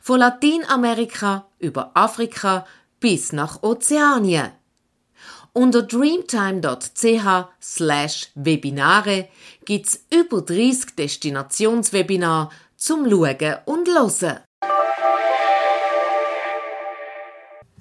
Von 0.00 0.20
Lateinamerika 0.20 1.46
über 1.58 1.90
Afrika 1.94 2.64
bis 3.00 3.32
nach 3.32 3.62
Ozeanien. 3.62 4.50
Unter 5.52 5.82
dreamtime.ch 5.82 7.48
slash 7.60 8.28
Webinare 8.36 9.28
gibt's 9.64 10.04
über 10.14 10.42
30 10.42 10.94
Destinationswebinare 10.96 12.50
zum 12.76 13.10
Schauen 13.10 13.56
und 13.64 13.88
Hören. 13.88 14.38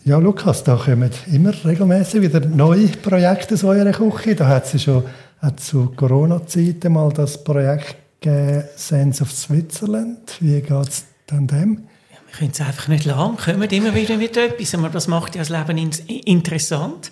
Ja, 0.05 0.17
Lukas, 0.17 0.63
da 0.63 0.75
kommen 0.77 1.11
immer 1.31 1.53
regelmäßig 1.63 2.21
wieder 2.21 2.39
neue 2.39 2.87
Projekte 2.87 3.53
aus 3.53 3.63
eurer 3.63 3.91
Küche. 3.91 4.33
Da 4.33 4.47
hat 4.47 4.73
es 4.73 4.81
schon 4.81 5.03
hat 5.39 5.59
zu 5.59 5.91
Corona-Zeiten 5.95 6.91
mal 6.91 7.11
das 7.13 7.43
Projekt 7.43 8.21
gegeben, 8.21 8.63
Sense 8.75 9.21
of 9.21 9.31
Switzerland. 9.31 10.37
Wie 10.39 10.61
geht 10.61 10.87
es 10.87 11.05
dann 11.27 11.47
dem? 11.47 11.87
Wir 12.31 12.37
können 12.37 12.51
es 12.51 12.61
einfach 12.61 12.87
nicht 12.87 13.05
lang, 13.05 13.37
kommen 13.37 13.69
immer 13.69 13.95
wieder 13.95 14.15
mit 14.17 14.37
etwas, 14.37 14.75
aber 14.75 14.89
das 14.89 15.07
macht 15.07 15.35
ja 15.35 15.41
das 15.41 15.49
Leben 15.49 15.77
in 15.77 15.91
interessant. 16.07 17.11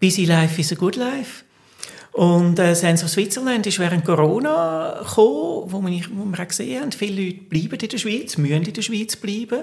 Busy 0.00 0.24
life 0.24 0.60
is 0.60 0.72
a 0.72 0.74
good 0.74 0.96
life. 0.96 1.44
Und 2.12 2.58
äh, 2.58 2.74
Sense 2.74 3.04
of 3.04 3.10
Switzerland 3.10 3.66
ist 3.66 3.78
während 3.78 4.04
Corona 4.04 5.00
gekommen, 5.00 5.70
wo 5.70 5.86
wir, 5.86 6.02
wo 6.12 6.24
wir 6.24 6.40
auch 6.40 6.48
gesehen 6.48 6.80
haben, 6.80 6.92
viele 6.92 7.26
Leute 7.26 7.42
bleiben 7.42 7.78
in 7.78 7.88
der 7.88 7.98
Schweiz, 7.98 8.36
müssen 8.38 8.62
in 8.62 8.72
der 8.72 8.82
Schweiz 8.82 9.16
bleiben. 9.16 9.62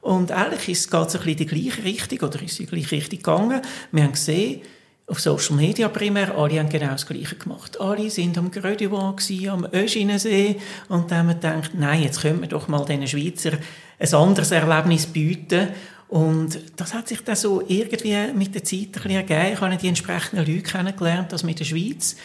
Und 0.00 0.32
eigentlich 0.32 0.68
ist 0.68 0.86
es 0.86 0.92
ein 0.92 1.06
bisschen 1.06 1.28
in 1.28 1.36
die 1.36 1.46
gleiche 1.46 1.84
Richtung, 1.84 2.28
oder 2.28 2.42
ist 2.42 2.58
die 2.58 2.66
gleiche 2.66 2.92
Richtung 2.92 3.18
gegangen. 3.18 3.62
Wir 3.92 4.02
haben 4.02 4.12
gesehen, 4.12 4.60
auf 5.06 5.20
Social 5.20 5.56
Media 5.56 5.88
primär, 5.88 6.36
alle 6.36 6.58
haben 6.58 6.68
genau 6.68 6.92
das 6.92 7.06
Gleiche 7.06 7.36
gemacht. 7.36 7.78
Alle 7.80 8.10
sind 8.10 8.38
am 8.38 8.50
Grödiwan, 8.50 9.16
am 9.50 9.66
Öschinensee 9.72 10.56
und 10.88 11.10
dann 11.10 11.18
haben 11.18 11.28
wir 11.28 11.34
gedacht, 11.34 11.70
nein, 11.74 12.02
jetzt 12.02 12.22
können 12.22 12.40
wir 12.40 12.48
doch 12.48 12.68
mal 12.68 12.84
diesen 12.84 13.06
Schweizer 13.06 13.52
ein 13.98 14.14
anderes 14.14 14.50
Erlebnis 14.50 15.06
bieten. 15.06 15.68
Und 16.08 16.58
das 16.76 16.94
hat 16.94 17.08
sich 17.08 17.22
dann 17.22 17.36
so 17.36 17.62
irgendwie 17.66 18.32
mit 18.34 18.54
der 18.54 18.64
Zeit 18.64 19.04
ein 19.04 19.10
ergeben. 19.10 19.52
Ich 19.54 19.60
habe 19.60 19.76
die 19.76 19.88
entsprechenden 19.88 20.46
Leute 20.46 20.62
kennengelernt, 20.62 21.32
dass 21.32 21.42
in 21.42 21.54
der 21.54 21.64
Schweiz 21.64 22.16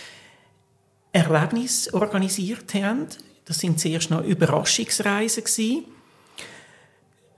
Erlebnisse 1.11 1.93
organisiert 1.93 2.73
haben. 2.75 3.07
Das 3.45 3.59
sind 3.59 3.79
zuerst 3.79 4.11
noch 4.11 4.23
Überraschungsreisen 4.23 5.43
gewesen 5.43 5.85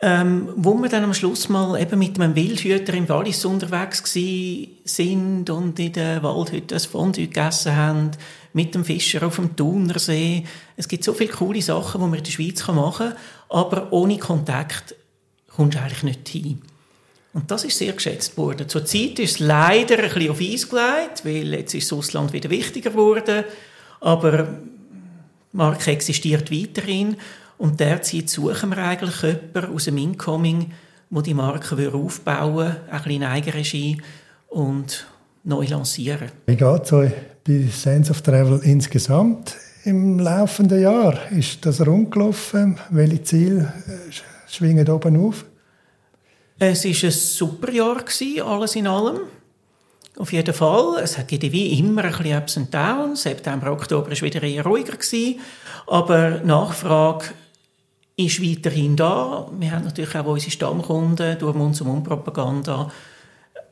ähm, 0.03 0.49
wo 0.55 0.73
wir 0.73 0.89
dann 0.89 1.03
am 1.03 1.13
Schluss 1.13 1.47
mal 1.47 1.79
eben 1.79 1.99
mit 1.99 2.19
einem 2.19 2.35
Wildhüter 2.35 2.93
im 2.95 3.07
Wallis 3.07 3.45
unterwegs 3.45 4.03
sind 4.11 5.49
und 5.49 5.79
in 5.79 5.93
der 5.93 6.23
Waldhütte 6.23 6.73
ein 6.73 6.81
Fondue 6.81 7.27
gegessen 7.27 7.75
haben, 7.75 8.11
mit 8.53 8.73
dem 8.73 8.83
Fischer 8.83 9.25
auf 9.25 9.35
dem 9.35 9.55
Thunersee. 9.55 10.43
Es 10.75 10.87
gibt 10.87 11.03
so 11.03 11.13
viele 11.13 11.31
coole 11.31 11.61
Sachen, 11.61 12.01
die 12.01 12.07
man 12.07 12.17
in 12.17 12.23
der 12.23 12.31
Schweiz 12.31 12.67
machen 12.67 13.09
kann, 13.09 13.17
aber 13.51 13.91
ohne 13.91 14.17
Kontakt 14.17 14.95
kommst 15.53 15.77
du 15.77 15.81
eigentlich 15.81 16.03
nicht 16.03 16.29
hin. 16.29 16.61
Und 17.33 17.49
das 17.51 17.63
ist 17.63 17.77
sehr 17.77 17.93
geschätzt 17.93 18.37
worden. 18.37 18.67
Zurzeit 18.67 19.19
ist 19.19 19.35
es 19.35 19.39
leider 19.39 19.97
ein 19.97 20.09
bisschen 20.09 20.31
auf 20.31 20.41
Eis 20.41 20.69
gelegt, 20.69 21.25
weil 21.25 21.53
jetzt 21.53 21.73
ist 21.73 21.91
das 21.91 21.97
Ausland 21.97 22.33
wieder 22.33 22.49
wichtiger 22.49 22.91
geworden. 22.91 23.45
Aber 23.99 24.43
die 24.43 25.57
Marke 25.57 25.91
existiert 25.91 26.51
weiterhin. 26.51 27.15
Und 27.57 27.79
derzeit 27.79 28.29
suchen 28.29 28.71
wir 28.71 28.79
eigentlich 28.79 29.21
jemanden 29.21 29.75
aus 29.75 29.85
dem 29.85 29.97
Incoming, 29.97 30.71
der 31.09 31.21
die 31.21 31.33
Marke 31.33 31.93
aufbauen 31.93 32.55
würde, 32.55 32.81
ein 32.89 32.97
bisschen 32.97 33.11
in 33.11 33.23
Eigenregie 33.23 34.01
und 34.47 35.05
neu 35.43 35.65
lancieren. 35.65 36.31
Wie 36.47 36.55
geht 36.55 36.83
es 36.83 36.93
euch 36.93 37.11
bei 37.47 37.67
Sense 37.71 38.11
of 38.11 38.21
Travel 38.21 38.59
insgesamt 38.63 39.55
im 39.83 40.19
laufenden 40.19 40.81
Jahr? 40.81 41.31
Ist 41.31 41.65
das 41.65 41.85
rundgelaufen? 41.85 42.77
Welche 42.89 43.23
Ziele 43.23 43.73
äh, 43.87 44.11
schwingen 44.47 44.87
oben 44.89 45.17
auf? 45.25 45.45
Es 46.59 46.85
war 46.85 46.91
ein 46.91 47.11
super 47.11 47.71
Jahr, 47.71 47.97
alles 48.45 48.75
in 48.75 48.87
allem. 48.87 49.21
Auf 50.17 50.33
jeden 50.33 50.53
Fall. 50.53 51.01
Es 51.01 51.17
hat 51.17 51.31
wie 51.31 51.79
immer 51.79 52.03
ein 52.03 52.11
bisschen 52.11 52.37
Ups 52.37 52.57
und 52.57 52.73
Downs. 52.73 53.23
September, 53.23 53.71
Oktober 53.71 54.11
war 54.11 54.21
wieder 54.21 54.43
eher 54.43 54.63
ruhiger. 54.63 54.93
Aber 55.87 56.31
die 56.31 56.45
Nachfrage 56.45 57.25
ist 58.17 58.41
weiterhin 58.41 58.95
da. 58.95 59.49
Wir 59.57 59.71
haben 59.71 59.85
natürlich 59.85 60.15
auch 60.15 60.25
unsere 60.25 60.51
Stammkunden 60.51 61.39
durch 61.39 61.55
uns 61.55 61.81
und 61.81 62.03
Propaganda 62.03 62.91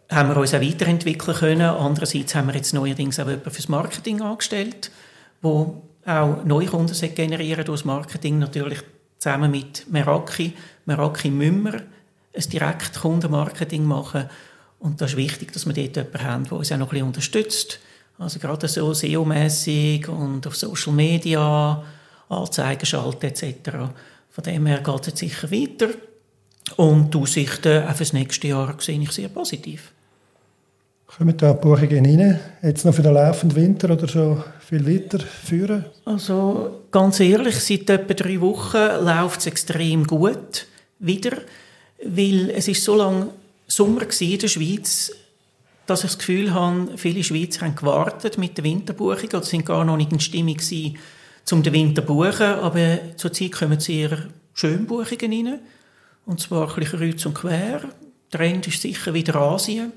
haben 0.09 0.29
wir 0.29 0.37
uns 0.37 0.55
auch 0.55 0.61
weiterentwickeln 0.61 1.37
können. 1.37 1.61
Andererseits 1.61 2.33
haben 2.33 2.47
wir 2.47 2.55
jetzt 2.55 2.73
neuerdings 2.73 3.19
auch 3.19 3.27
jemanden 3.27 3.51
fürs 3.51 3.69
Marketing 3.69 4.21
angestellt, 4.21 4.89
wo 5.41 5.83
auch 6.09 6.43
neue 6.43 6.65
Kunden 6.65 7.15
generieren 7.15 7.65
durch 7.65 7.81
das 7.81 7.85
Marketing 7.85 8.39
natürlich 8.39 8.79
zusammen 9.19 9.51
mit 9.51 9.85
Meraki. 9.91 10.53
Meraki 10.85 11.29
Mümmer 11.29 11.81
ein 12.35 12.49
Direktkundenmarketing 12.49 13.83
machen. 13.83 14.29
Und 14.79 15.01
das 15.01 15.11
ist 15.11 15.17
wichtig, 15.17 15.51
dass 15.51 15.65
wir 15.65 15.73
dort 15.73 15.95
jemanden 15.95 16.23
haben, 16.23 16.43
der 16.45 16.53
uns 16.53 16.71
auch 16.71 16.77
noch 16.77 16.87
ein 16.87 16.91
bisschen 16.91 17.07
unterstützt. 17.07 17.79
Also 18.17 18.39
gerade 18.39 18.67
so 18.67 18.93
SEO-mässig 18.93 20.07
und 20.09 20.45
auf 20.47 20.55
Social 20.55 20.93
Media, 20.93 21.83
Anzeigen 22.27 22.85
schalten 22.85 23.25
etc. 23.25 23.71
Von 24.29 24.43
dem 24.43 24.65
her 24.65 24.81
geht 24.81 25.07
es 25.07 25.19
sicher 25.19 25.51
weiter. 25.51 25.89
Und 26.75 27.13
die 27.13 27.17
Aussichten 27.17 27.83
auch 27.83 27.93
für 27.93 27.99
das 27.99 28.13
nächste 28.13 28.47
Jahr 28.47 28.75
sehe 28.79 29.01
ich 29.01 29.11
sehr 29.11 29.29
positiv. 29.29 29.91
Kommen 31.17 31.35
da 31.35 31.53
Buchungen 31.53 32.05
rein? 32.05 32.39
Jetzt 32.61 32.85
noch 32.85 32.93
für 32.93 33.01
den 33.01 33.15
laufenden 33.15 33.55
Winter 33.55 33.89
oder 33.89 34.07
so 34.07 34.43
viel 34.59 34.85
weiter 34.85 35.19
führen? 35.19 35.85
Also 36.05 36.81
ganz 36.91 37.19
ehrlich, 37.19 37.55
seit 37.55 37.89
etwa 37.89 38.13
drei 38.13 38.39
Wochen 38.39 38.77
läuft 39.03 39.39
es 39.39 39.47
extrem 39.47 40.05
gut 40.05 40.67
wieder, 40.99 41.31
weil 42.05 42.51
es 42.51 42.67
ist 42.67 42.83
so 42.83 42.95
lange 42.95 43.29
Sommer 43.67 44.01
in 44.19 44.37
der 44.37 44.47
Schweiz, 44.47 45.11
dass 45.87 46.03
ich 46.03 46.11
das 46.11 46.19
Gefühl 46.19 46.53
habe, 46.53 46.91
viele 46.95 47.23
Schweizer 47.23 47.65
haben 47.65 47.75
gewartet 47.75 48.37
mit 48.37 48.55
der 48.57 48.63
Winterbuchung 48.63 49.29
oder 49.29 49.43
sind 49.43 49.65
gar 49.65 49.83
noch 49.83 49.97
nicht 49.97 50.11
in 50.11 50.19
Stimmung 50.19 50.57
gewesen, 50.57 50.99
um 51.51 51.63
den 51.63 51.73
Winter 51.73 52.03
zu 52.03 52.07
buchen, 52.07 52.45
aber 52.45 52.99
zurzeit 53.15 53.53
kommen 53.53 53.79
sehr 53.79 54.27
schöne 54.53 54.85
Buchungen 54.85 55.47
rein, 55.47 55.59
und 56.27 56.39
zwar 56.39 56.69
ein 56.69 56.75
bisschen 56.75 56.99
kreuz 56.99 57.25
und 57.25 57.33
quer. 57.33 57.81
Der 58.31 58.39
Trend 58.39 58.67
ist 58.67 58.83
sicher 58.83 59.11
wieder 59.15 59.35
Asien. 59.37 59.91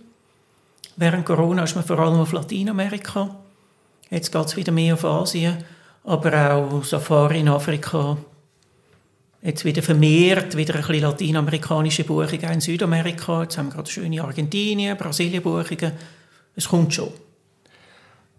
Während 0.96 1.24
Corona 1.24 1.64
ist 1.64 1.74
man 1.74 1.84
vor 1.84 1.98
allem 1.98 2.20
auf 2.20 2.32
Lateinamerika. 2.32 3.36
Jetzt 4.10 4.30
geht 4.30 4.46
es 4.46 4.56
wieder 4.56 4.72
mehr 4.72 4.94
auf 4.94 5.04
Asien, 5.04 5.64
aber 6.04 6.54
auch 6.54 6.84
Safari 6.84 7.40
in 7.40 7.48
Afrika. 7.48 8.18
Jetzt 9.40 9.64
wieder 9.64 9.82
vermehrt, 9.82 10.56
wieder 10.56 10.74
ein 10.74 10.82
bisschen 10.82 11.02
lateinamerikanische 11.02 12.04
Buchungen 12.04 12.52
in 12.52 12.60
Südamerika. 12.60 13.42
Jetzt 13.42 13.58
haben 13.58 13.68
wir 13.68 13.74
gerade 13.74 13.90
schöne 13.90 14.22
Argentinien, 14.22 14.96
Brasilien 14.96 15.42
Buchungen. 15.42 15.92
Es 16.54 16.68
kommt 16.68 16.94
schon. 16.94 17.12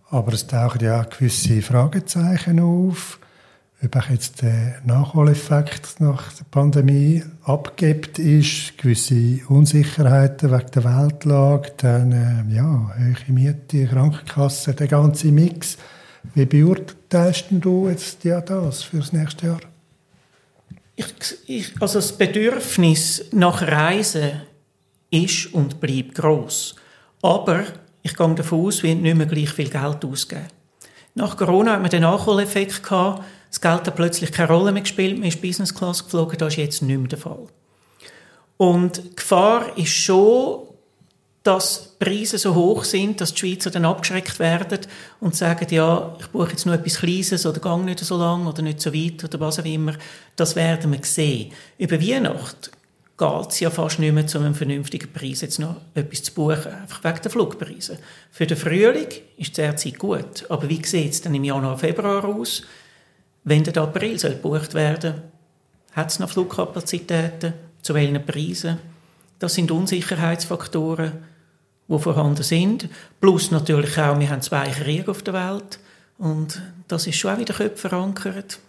Aber 0.10 0.32
es 0.34 0.46
tauchen 0.46 0.86
ja 0.86 1.04
gewisse 1.04 1.62
Fragezeichen 1.62 2.60
auf 2.60 3.20
ob 3.84 4.10
jetzt 4.10 4.42
der 4.42 4.82
Nachholeffekt 4.86 6.00
nach 6.00 6.32
der 6.34 6.46
Pandemie 6.46 7.24
abgibt 7.44 8.18
ist, 8.18 8.78
gewisse 8.78 9.42
Unsicherheiten 9.50 10.52
wegen 10.52 10.72
der 10.72 10.84
Weltlage, 10.84 11.74
dann 11.78 12.12
äh, 12.12 12.56
ja, 12.56 12.92
hohe 12.98 13.34
Miete, 13.34 13.88
Krankenkasse, 13.88 14.74
der 14.74 14.88
ganze 14.88 15.28
Mix. 15.28 15.78
Wie 16.34 16.46
beurteilst 16.46 17.48
du 17.52 17.90
jetzt 17.90 18.24
ja 18.24 18.40
das 18.40 18.84
für 18.84 18.98
das 18.98 19.12
nächste 19.12 19.48
Jahr? 19.48 19.62
Ich, 20.96 21.06
ich, 21.48 21.82
also 21.82 22.00
das 22.00 22.18
Bedürfnis 22.18 23.26
nach 23.32 23.62
Reisen 23.62 24.44
ist 25.10 25.54
und 25.54 25.82
bleibt 25.82 26.16
groß, 26.16 26.76
aber 27.22 27.64
ich 28.02 28.16
gehe 28.16 28.36
davon 28.36 28.66
aus, 28.66 28.84
wir 28.84 28.96
nicht 28.96 29.18
mehr 29.18 29.26
gleich 29.26 29.50
viel 29.50 29.70
Geld 29.70 30.06
ausgeben. 30.06 30.48
Nach 31.16 31.36
Corona 31.38 31.74
hat 31.74 31.82
man 31.82 31.90
den 31.90 32.04
Nachholeffekt 32.04 32.82
gehabt, 32.82 33.24
das 33.54 33.62
Geld 33.62 33.86
hat 33.86 33.96
plötzlich 33.96 34.32
keine 34.32 34.48
Rolle 34.48 34.72
mehr 34.72 34.82
gespielt, 34.82 35.20
man 35.20 35.28
ist 35.28 35.40
Business 35.40 35.76
Class 35.76 36.04
geflogen, 36.04 36.40
das 36.40 36.54
ist 36.54 36.58
jetzt 36.58 36.82
nicht 36.82 36.98
mehr 36.98 37.08
der 37.08 37.20
Fall. 37.20 37.46
Und 38.58 38.98
die 38.98 39.16
Gefahr 39.16 39.78
ist 39.78 39.92
schon, 39.92 40.62
dass 41.44 41.92
die 42.00 42.04
Preise 42.04 42.40
so 42.40 42.56
hoch 42.56 42.84
sind, 42.84 43.22
dass 43.22 43.32
die 43.36 43.42
Schweizer 43.42 43.70
dann 43.70 43.86
abgeschreckt 43.86 44.40
werden 44.40 44.80
und 45.20 45.36
sagen, 45.36 45.68
ja, 45.70 46.16
ich 46.20 46.28
buche 46.28 46.50
jetzt 46.50 46.66
nur 46.66 46.74
etwas 46.74 46.98
Kleines 46.98 47.46
oder 47.46 47.60
gang 47.60 47.86
nicht 47.86 48.00
so 48.00 48.18
lang 48.18 48.48
oder 48.48 48.64
nicht 48.64 48.82
so 48.82 48.92
weit 48.92 49.24
oder 49.24 49.40
was 49.40 49.60
auch 49.60 49.66
immer. 49.66 49.94
Das 50.36 50.56
werden 50.56 50.92
wir 50.92 51.04
sehen. 51.04 51.52
Über 51.78 52.02
Weihnachten 52.02 52.72
geht 53.16 53.50
es 53.50 53.60
ja 53.60 53.70
fast 53.70 54.00
nicht 54.00 54.14
mehr 54.16 54.26
zu 54.26 54.40
einem 54.40 54.56
vernünftigen 54.56 55.14
Preis, 55.14 55.42
jetzt 55.42 55.60
noch 55.60 55.76
etwas 55.94 56.24
zu 56.24 56.34
buchen, 56.34 56.72
einfach 56.72 57.04
wegen 57.04 57.22
der 57.22 57.32
Flugpreise. 57.32 58.00
Für 58.32 58.48
den 58.48 58.58
Frühling 58.58 59.10
ist 59.38 59.56
die 59.56 59.76
Zeit 59.76 60.00
gut, 60.00 60.50
aber 60.50 60.68
wie 60.68 60.84
sieht 60.84 61.12
es 61.12 61.22
dann 61.22 61.36
im 61.36 61.44
Januar, 61.44 61.78
Februar 61.78 62.26
aus? 62.26 62.64
Wenn 63.46 63.64
der 63.64 63.84
April 63.84 64.18
soll 64.18 64.32
gebucht 64.32 64.74
werden 64.74 65.16
hat 65.92 66.10
es 66.10 66.20
noch 66.20 66.30
Flugkapazitäten, 66.30 67.54
zu 67.82 67.94
welchen 67.94 68.26
Preisen? 68.26 68.80
Das 69.38 69.54
sind 69.54 69.70
Unsicherheitsfaktoren, 69.70 71.12
die 71.88 72.00
vorhanden 72.00 72.42
sind. 72.42 72.90
Plus 73.22 73.52
natürlich 73.52 73.98
auch, 74.00 74.18
wir 74.20 74.30
haben 74.30 74.42
zwei 74.42 74.68
Kriege 74.70 75.12
auf 75.12 75.22
der 75.22 75.34
Welt 75.34 75.80
und 76.18 76.62
das 76.88 77.06
ist 77.06 77.18
schon 77.18 77.36
auch 77.36 77.40
wieder 77.40 77.54
Köpfe 77.54 77.90
verankert. 77.90 78.60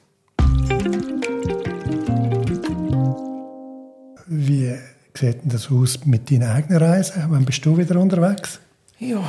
Wie 4.26 4.74
sieht 5.14 5.42
denn 5.42 5.50
das 5.50 5.70
aus 5.70 6.04
mit 6.04 6.30
deinen 6.30 6.50
eigenen 6.50 6.82
Reisen? 6.82 7.24
Wann 7.28 7.44
bist 7.44 7.64
du 7.64 7.78
wieder 7.78 7.98
unterwegs? 7.98 8.58
Ja, 8.98 9.22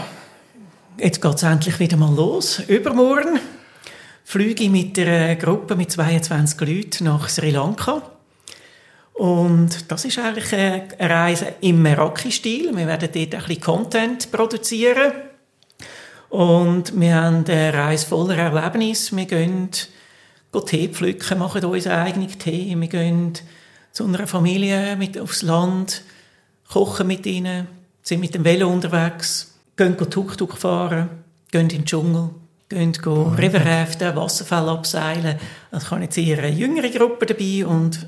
jetzt 0.98 1.22
geht 1.22 1.36
es 1.36 1.44
endlich 1.44 1.80
wieder 1.80 1.96
mal 1.96 2.14
los. 2.14 2.60
Übermorgen 2.68 3.40
fliege 4.26 4.70
mit 4.70 4.98
einer 4.98 5.36
Gruppe 5.36 5.76
mit 5.76 5.92
22 5.92 6.60
Leuten 6.62 7.04
nach 7.06 7.30
Sri 7.30 7.52
Lanka. 7.52 8.02
Und 9.14 9.90
das 9.90 10.04
ist 10.04 10.20
eigentlich 10.20 10.52
eine 10.52 10.90
Reise 11.00 11.54
im 11.62 11.82
Meraki-Stil. 11.82 12.76
Wir 12.76 12.88
werden 12.88 13.10
dort 13.14 13.18
ein 13.18 13.30
bisschen 13.30 13.62
Content 13.62 14.32
produzieren. 14.32 15.14
Und 16.30 17.00
wir 17.00 17.16
haben 17.16 17.46
eine 17.46 17.74
Reise 17.74 18.08
voller 18.08 18.36
Erlebnis. 18.36 19.16
Wir 19.16 19.26
gehen 19.26 19.70
Tee 20.66 20.90
pflücken, 20.90 21.38
machen 21.38 21.64
unseren 21.64 22.00
eigenen 22.00 22.40
Tee. 22.40 22.76
Wir 22.78 22.88
gehen 22.88 23.34
zu 23.92 24.06
einer 24.06 24.26
Familie 24.26 24.96
mit 24.96 25.20
aufs 25.20 25.44
Land, 25.44 26.02
kochen 26.68 27.08
mit 27.08 27.26
ihnen, 27.26 27.68
sind 28.02 28.22
mit 28.22 28.34
dem 28.34 28.44
Velo 28.44 28.70
unterwegs, 28.70 29.54
gehen 29.78 29.98
Tuk-Tuk 29.98 30.58
fahren, 30.58 31.10
gehen 31.52 31.62
in 31.62 31.70
den 31.70 31.86
Dschungel 31.86 32.32
gehen, 32.70 32.92
gehen 32.92 33.08
oh, 33.08 33.34
Riverraften, 33.38 34.16
Wasserfälle 34.16 34.72
abseilen. 34.72 35.38
Es 35.72 35.86
kann 35.86 36.02
jetzt 36.02 36.18
eher 36.18 36.40
eine 36.40 36.50
jüngere 36.50 36.90
Gruppe 36.90 37.26
dabei 37.26 37.66
und 37.66 38.08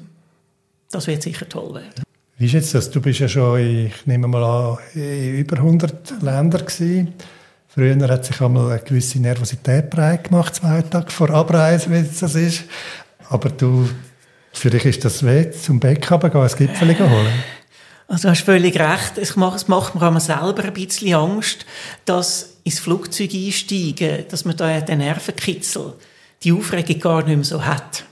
das 0.92 1.08
wird 1.08 1.24
sicher 1.24 1.48
toll 1.48 1.76
werden. 1.76 2.04
Wie 2.38 2.46
ist 2.46 2.54
jetzt 2.54 2.74
das? 2.76 2.92
Du 2.92 3.02
bist 3.02 3.20
ja 3.20 3.28
schon, 3.28 3.60
ich 3.60 4.06
nehme 4.06 4.28
mal 4.28 4.44
an, 4.44 4.78
in 4.94 5.40
über 5.40 5.58
100 5.58 6.22
Ländern 6.22 6.66
gewesen. 6.66 7.14
Früher 7.68 8.08
hat 8.08 8.26
sich 8.26 8.42
einmal 8.42 8.72
eine 8.72 8.80
gewisse 8.80 9.20
Nervosität 9.20 9.90
breit 9.90 10.26
gemacht, 10.26 10.56
zwei 10.56 10.82
Tage 10.84 11.12
vor 11.12 11.30
Abreise, 11.30 11.92
wie 11.92 12.04
das 12.04 12.36
ist. 12.36 12.64
Aber 13.30 13.50
du, 13.50 13.90
für 14.54 14.70
dich 14.70 14.86
ist 14.86 15.04
das 15.06 15.24
weh, 15.26 15.52
zum 15.52 15.80
Bäcker 15.80 16.18
gehen, 16.18 16.42
ein 16.42 16.48
Gipfel 16.48 17.00
holen. 17.00 17.44
Also 18.08 18.28
du 18.28 18.32
hast 18.32 18.44
völlig 18.44 18.80
recht. 18.80 19.18
Es 19.18 19.36
macht, 19.36 19.58
es 19.58 19.68
macht 19.68 19.96
mir 19.96 20.20
selber 20.20 20.64
ein 20.64 20.74
bisschen 20.74 21.14
Angst, 21.14 21.66
dass 22.06 22.57
ins 22.68 22.80
Flugzeug 22.80 23.34
einsteigen, 23.34 24.26
dass 24.30 24.44
man 24.44 24.58
da 24.58 24.82
den 24.82 24.98
Nervenkitzel, 25.00 25.94
die 26.44 26.52
Aufregung 26.52 27.00
gar 27.00 27.24
nicht 27.24 27.36
mehr 27.38 27.46
so 27.46 27.66
hat. 27.66 28.04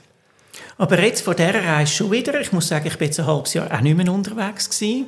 Aber 0.78 0.98
jetzt 1.02 1.22
vor 1.22 1.34
dieser 1.34 1.62
Reise 1.62 1.92
schon 1.92 2.10
wieder. 2.10 2.40
Ich 2.40 2.52
muss 2.52 2.68
sagen, 2.68 2.86
ich 2.86 2.96
bin 2.96 3.06
jetzt 3.08 3.20
ein 3.20 3.26
halbes 3.26 3.52
Jahr 3.52 3.70
auch 3.70 3.80
nicht 3.82 3.96
mehr 3.96 4.10
unterwegs 4.10 4.70
gewesen. 4.70 5.06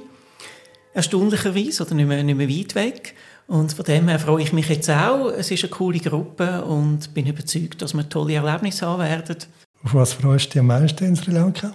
Erstaunlicherweise, 0.92 1.84
oder 1.84 1.94
nicht 1.94 2.06
mehr, 2.06 2.22
nicht 2.22 2.36
mehr 2.36 2.48
weit 2.48 2.74
weg. 2.74 3.14
Und 3.46 3.72
von 3.72 3.84
dem 3.86 4.08
her 4.08 4.18
freue 4.18 4.42
ich 4.42 4.52
mich 4.52 4.68
jetzt 4.68 4.90
auch. 4.90 5.30
Es 5.30 5.50
ist 5.50 5.64
eine 5.64 5.70
coole 5.70 5.98
Gruppe 5.98 6.62
und 6.64 7.14
bin 7.14 7.26
überzeugt, 7.26 7.80
dass 7.80 7.94
wir 7.94 8.06
tolle 8.06 8.34
Erlebnisse 8.34 8.86
haben 8.86 9.02
werden. 9.02 9.36
Auf 9.82 9.94
was 9.94 10.12
freust 10.12 10.46
du 10.46 10.50
dich 10.50 10.60
am 10.60 10.66
meisten 10.66 11.04
in 11.04 11.16
Sri 11.16 11.30
Lanka? 11.30 11.72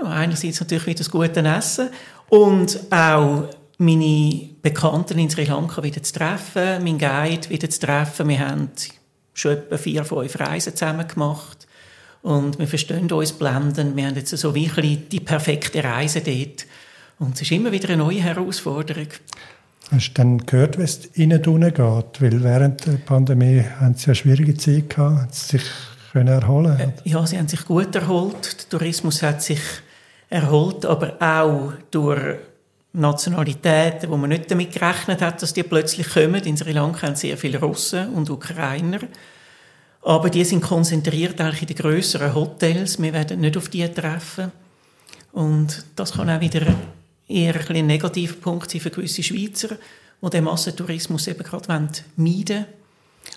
Ja, 0.00 0.08
einerseits 0.08 0.60
natürlich 0.60 0.86
wieder 0.86 0.98
das 0.98 1.10
gute 1.10 1.40
Essen 1.40 1.88
und 2.28 2.78
auch 2.92 3.48
meine 3.84 4.48
Bekannten 4.62 5.18
in 5.18 5.30
Sri 5.30 5.44
Lanka 5.44 5.82
wieder 5.82 6.02
zu 6.02 6.12
treffen, 6.12 6.82
meinen 6.82 6.98
Guide 6.98 7.48
wieder 7.50 7.68
zu 7.68 7.80
treffen. 7.80 8.28
Wir 8.28 8.40
haben 8.40 8.70
schon 9.34 9.52
etwa 9.52 9.76
vier, 9.76 10.04
fünf 10.04 10.38
Reisen 10.40 10.74
zusammen 10.74 11.06
gemacht 11.06 11.66
und 12.22 12.58
wir 12.58 12.66
verstehen 12.66 13.10
uns 13.12 13.32
blenden. 13.32 13.96
Wir 13.96 14.06
haben 14.06 14.16
jetzt 14.16 14.36
so 14.36 14.54
wirklich 14.54 15.08
die 15.08 15.20
perfekte 15.20 15.84
Reise 15.84 16.20
dort. 16.20 16.66
Und 17.18 17.34
es 17.34 17.42
ist 17.42 17.52
immer 17.52 17.70
wieder 17.70 17.88
eine 17.90 17.98
neue 17.98 18.20
Herausforderung. 18.20 19.08
Hast 19.90 20.10
du 20.10 20.14
dann 20.14 20.38
gehört, 20.38 20.78
wie 20.78 20.82
es 20.82 21.16
ihnen 21.16 21.42
geht? 21.42 21.74
Weil 21.76 22.42
während 22.42 22.86
der 22.86 22.92
Pandemie 22.92 23.62
haben 23.78 23.94
sie 23.94 24.06
eine 24.06 24.14
schwierige 24.14 24.56
Zeit 24.56 24.90
gehabt, 24.90 25.34
sie 25.34 25.58
sich 25.58 25.70
können 26.12 26.28
erholen 26.28 26.78
äh, 26.78 27.08
Ja, 27.08 27.26
sie 27.26 27.36
haben 27.36 27.48
sich 27.48 27.64
gut 27.66 27.94
erholt. 27.94 28.62
Der 28.62 28.78
Tourismus 28.78 29.22
hat 29.22 29.42
sich 29.42 29.60
erholt, 30.30 30.86
aber 30.86 31.20
auch 31.20 31.72
durch 31.90 32.36
Nationalitäten, 32.94 34.08
wo 34.08 34.16
man 34.16 34.30
nicht 34.30 34.50
damit 34.50 34.72
gerechnet 34.72 35.20
hat, 35.20 35.42
dass 35.42 35.52
die 35.52 35.64
plötzlich 35.64 36.08
kommen. 36.08 36.42
In 36.44 36.56
Sri 36.56 36.72
Lanka 36.72 37.08
haben 37.08 37.16
sehr 37.16 37.36
viele 37.36 37.58
Russen 37.58 38.08
und 38.10 38.30
Ukrainer. 38.30 39.00
Aber 40.02 40.30
die 40.30 40.44
sind 40.44 40.62
konzentriert 40.62 41.40
eigentlich 41.40 41.62
in 41.62 41.66
den 41.68 41.76
grösseren 41.76 42.34
Hotels. 42.34 43.02
Wir 43.02 43.12
werden 43.12 43.40
nicht 43.40 43.56
auf 43.56 43.68
die 43.68 43.86
treffen. 43.88 44.52
Und 45.32 45.84
das 45.96 46.12
kann 46.12 46.30
auch 46.30 46.40
wieder 46.40 46.66
eher 47.26 47.56
ein, 47.56 47.76
ein 47.76 47.86
negativer 47.86 48.36
Punkt 48.36 48.70
sein 48.70 48.80
für 48.80 48.90
gewisse 48.90 49.24
Schweizer, 49.24 49.76
die 50.22 50.30
den 50.30 50.44
Massentourismus 50.44 51.26
eben 51.26 51.42
gerade 51.42 51.68
meiden 51.68 52.06
wollen. 52.16 52.66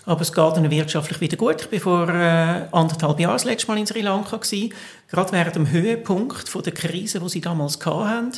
Aber 0.04 0.20
es 0.20 0.32
geht 0.32 0.56
ihnen 0.56 0.70
wirtschaftlich 0.70 1.20
wieder 1.20 1.36
gut. 1.36 1.68
Ich 1.70 1.84
war 1.84 2.06
vor 2.06 2.14
äh, 2.14 2.68
anderthalb 2.70 3.18
Jahren 3.18 3.34
das 3.34 3.44
letzte 3.44 3.68
Mal 3.68 3.78
in 3.78 3.86
Sri 3.86 4.02
Lanka. 4.02 4.36
Gewesen, 4.36 4.72
gerade 5.08 5.32
während 5.32 5.56
dem 5.56 5.70
Höhepunkt 5.70 6.54
der 6.64 6.74
Krise, 6.74 7.18
die 7.18 7.28
sie 7.28 7.40
damals 7.40 7.84
hatten. 7.84 8.32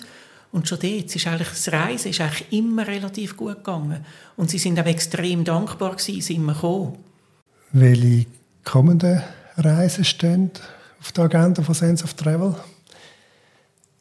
Und 0.52 0.68
schon 0.68 0.80
dort 0.80 1.14
ist 1.14 1.26
eigentlich 1.26 1.48
das 1.48 1.72
Reisen 1.72 2.10
ist 2.10 2.20
eigentlich 2.20 2.52
immer 2.52 2.86
relativ 2.86 3.36
gut 3.36 3.58
gegangen. 3.58 4.04
Und 4.36 4.50
sie 4.50 4.58
sind 4.58 4.80
auch 4.80 4.86
extrem 4.86 5.44
dankbar 5.44 5.96
gewesen, 5.96 6.20
sind 6.20 6.44
wir 6.44 6.54
gekommen. 6.54 6.96
Welche 7.72 8.26
kommenden 8.64 9.22
Reisen 9.56 10.04
stehen 10.04 10.50
auf 11.00 11.12
der 11.12 11.24
Agenda 11.24 11.62
von 11.62 11.74
Sense 11.74 12.02
of 12.02 12.14
Travel? 12.14 12.56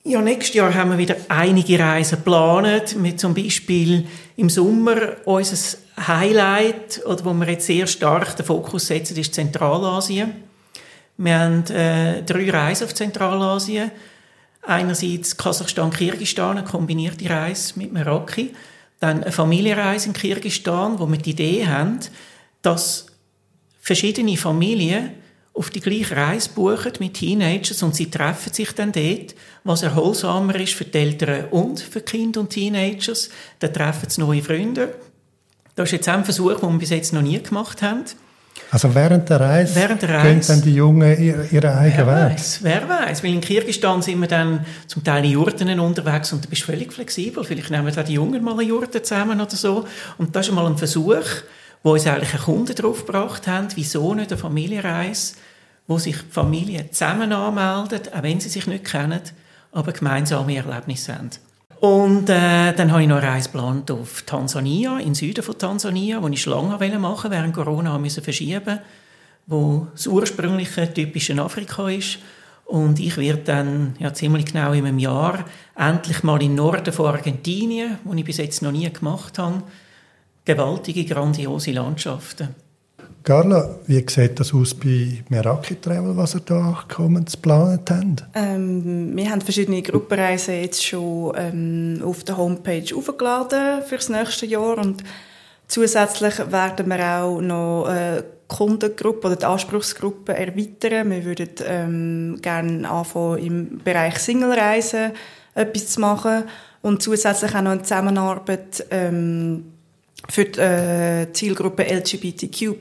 Ja, 0.03 0.21
nächstes 0.21 0.55
Jahr 0.55 0.73
haben 0.73 0.91
wir 0.91 0.97
wieder 0.97 1.17
einige 1.27 1.77
Reisen 1.77 2.17
geplant. 2.17 2.95
Mit 2.97 3.19
zum 3.19 3.35
Beispiel 3.35 4.07
im 4.37 4.49
Sommer 4.49 5.17
unser 5.25 5.77
Highlight, 6.07 7.05
oder 7.05 7.25
wo 7.25 7.33
wir 7.33 7.49
jetzt 7.49 7.67
sehr 7.67 7.85
stark 7.85 8.35
den 8.35 8.45
Fokus 8.45 8.87
setzen, 8.87 9.17
ist 9.17 9.35
Zentralasien. 9.35 10.31
Wir 11.17 11.39
haben 11.39 11.65
äh, 11.65 12.23
drei 12.23 12.49
Reisen 12.49 12.85
auf 12.85 12.95
Zentralasien. 12.95 13.91
Einerseits 14.61 15.35
Kasachstan, 15.37 15.89
Kirgisistan, 15.89 16.57
eine 16.57 16.67
kombinierte 16.67 17.29
Reise 17.29 17.73
mit 17.77 17.91
Meraki. 17.91 18.51
Dann 18.99 19.23
eine 19.23 19.31
Familienreise 19.31 20.07
in 20.07 20.13
Kirgisistan, 20.13 20.99
wo 20.99 21.07
wir 21.07 21.17
die 21.17 21.31
Idee 21.31 21.65
haben, 21.65 21.99
dass 22.61 23.07
verschiedene 23.79 24.37
Familien 24.37 25.11
auf 25.53 25.69
die 25.69 25.79
gleiche 25.79 26.15
Reise 26.15 26.49
buchen 26.49 26.93
mit 26.99 27.15
Teenagers 27.15 27.83
und 27.83 27.95
sie 27.95 28.09
treffen 28.09 28.53
sich 28.53 28.71
dann 28.71 28.91
dort, 28.91 29.35
was 29.63 29.83
erholsamer 29.83 30.55
ist 30.55 30.73
für 30.73 30.85
die 30.85 30.97
Eltern 30.97 31.49
und 31.51 31.79
für 31.79 32.01
Kinder 32.01 32.39
und 32.41 32.49
Teenagers. 32.49 33.29
Dann 33.59 33.73
treffen 33.73 34.09
sie 34.09 34.21
neue 34.21 34.41
Freunde. 34.41 34.95
Das 35.75 35.89
ist 35.89 35.93
jetzt 35.93 36.09
ein 36.09 36.23
Versuch, 36.23 36.59
den 36.59 36.71
wir 36.71 36.79
bis 36.79 36.91
jetzt 36.91 37.13
noch 37.13 37.21
nie 37.21 37.41
gemacht 37.41 37.81
haben. 37.81 38.05
Also 38.71 38.93
während 38.93 39.27
der 39.29 39.39
Reise, 39.39 39.75
während 39.75 40.01
der 40.03 40.09
Reise 40.09 40.29
gehen 40.29 40.41
dann 40.47 40.61
die 40.61 40.75
Jungen 40.75 41.19
ihren 41.19 41.49
ihre 41.51 41.75
eigenen 41.75 42.07
Weg? 42.07 42.33
Weiss, 42.33 42.59
wer 42.61 42.87
weiß? 42.87 43.23
Weil 43.23 43.33
in 43.33 43.41
Kirgisistan 43.41 44.01
sind 44.01 44.19
wir 44.19 44.27
dann 44.27 44.65
zum 44.85 45.03
Teil 45.03 45.25
in 45.25 45.31
Jurten 45.31 45.79
unterwegs 45.79 46.31
und 46.33 46.45
du 46.45 46.49
bist 46.49 46.63
völlig 46.63 46.93
flexibel. 46.93 47.43
Vielleicht 47.43 47.71
nehmen 47.71 47.91
da 47.93 48.03
die 48.03 48.13
Jungen 48.13 48.43
mal 48.43 48.53
eine 48.53 48.63
Jurte 48.63 49.01
zusammen 49.01 49.41
oder 49.41 49.55
so. 49.55 49.85
Und 50.19 50.35
das 50.35 50.47
ist 50.47 50.53
mal 50.53 50.67
ein 50.67 50.77
Versuch, 50.77 51.25
wo 51.81 51.93
uns 51.93 52.05
eigentlich 52.05 52.33
ein 52.33 52.41
Kunden 52.41 52.75
drauf 52.75 53.05
gebracht 53.05 53.47
haben, 53.47 53.69
wieso 53.75 54.13
nicht 54.13 54.31
eine 54.31 54.39
Familienreise 54.39 55.33
wo 55.89 55.97
sich 55.97 56.15
Familien 56.17 56.93
zusammen 56.93 57.33
anmelden, 57.33 58.13
auch 58.13 58.23
wenn 58.23 58.39
sie 58.39 58.47
sich 58.47 58.67
nicht 58.67 58.85
kennen, 58.85 59.21
aber 59.71 59.91
gemeinsame 59.91 60.55
Erlebnisse 60.55 61.15
haben. 61.15 61.31
Und 61.79 62.29
äh, 62.29 62.73
dann 62.73 62.91
habe 62.91 63.01
ich 63.01 63.07
noch 63.07 63.17
eine 63.17 63.27
Reise 63.27 63.49
geplant 63.49 63.89
auf 63.89 64.23
Tansania, 64.23 64.99
im 64.99 65.15
Süden 65.15 65.43
von 65.43 65.57
Tansania, 65.57 66.21
wo 66.21 66.27
ich 66.27 66.41
schon 66.41 66.53
lange 66.53 66.99
machen 66.99 67.01
wollte, 67.01 67.31
während 67.31 67.53
Corona 67.53 67.97
müssen 67.97 68.23
verschieben 68.23 68.79
wo 69.49 69.87
das 69.93 70.05
ursprüngliche 70.05 70.93
typische 70.93 71.41
Afrika 71.41 71.89
ist. 71.89 72.19
Und 72.65 72.99
ich 72.99 73.17
werde 73.17 73.41
dann 73.41 73.95
ja, 73.97 74.13
ziemlich 74.13 74.45
genau 74.45 74.73
in 74.73 74.85
einem 74.85 74.99
Jahr 74.99 75.43
endlich 75.75 76.21
mal 76.21 76.41
im 76.43 76.53
Norden 76.53 76.93
von 76.93 77.07
Argentinien, 77.07 77.97
wo 78.03 78.13
ich 78.13 78.23
bis 78.23 78.37
jetzt 78.37 78.61
noch 78.61 78.71
nie 78.71 78.87
gemacht 78.93 79.39
habe, 79.39 79.63
gewaltige, 80.45 81.03
grandiose 81.03 81.71
Landschaften. 81.71 82.49
Carla, 83.29 83.69
wie 83.85 84.03
sieht 84.09 84.39
das 84.39 84.55
aus 84.55 84.73
bei 84.73 85.23
Meraki 85.29 85.75
Travel, 85.75 86.17
was 86.17 86.33
ihr 86.33 86.41
da 86.41 86.83
kommend 86.87 87.31
geplant 87.31 87.91
habt? 87.91 88.25
Ähm, 88.33 89.15
wir 89.15 89.29
haben 89.29 89.41
verschiedene 89.41 89.83
Gruppenreisen 89.83 90.55
jetzt 90.55 90.83
schon 90.83 91.33
ähm, 91.37 92.01
auf 92.03 92.23
der 92.23 92.37
Homepage 92.37 92.91
aufgeladen 92.95 93.83
für 93.83 93.97
das 93.97 94.09
nächste 94.09 94.47
Jahr 94.47 94.79
und 94.79 95.03
zusätzlich 95.67 96.39
werden 96.51 96.89
wir 96.89 97.21
auch 97.21 97.39
noch 97.39 97.87
äh, 97.87 98.23
Kundengruppe 98.47 99.27
oder 99.27 99.35
die 99.35 99.45
Anspruchsgruppe 99.45 100.33
erweitern. 100.33 101.11
Wir 101.11 101.23
würden 101.23 101.49
ähm, 101.67 102.39
gerne 102.41 102.89
anfangen, 102.89 103.45
im 103.45 103.77
Bereich 103.83 104.17
Singlereisen 104.17 105.11
etwas 105.53 105.89
zu 105.89 106.01
machen 106.01 106.45
und 106.81 107.03
zusätzlich 107.03 107.53
auch 107.53 107.61
noch 107.61 107.73
eine 107.73 107.83
Zusammenarbeit 107.83 108.87
ähm, 108.89 109.65
für 110.29 110.45
die 110.45 110.59
äh, 110.59 111.33
Zielgruppe 111.33 111.83
LGBTQ+, 111.83 112.75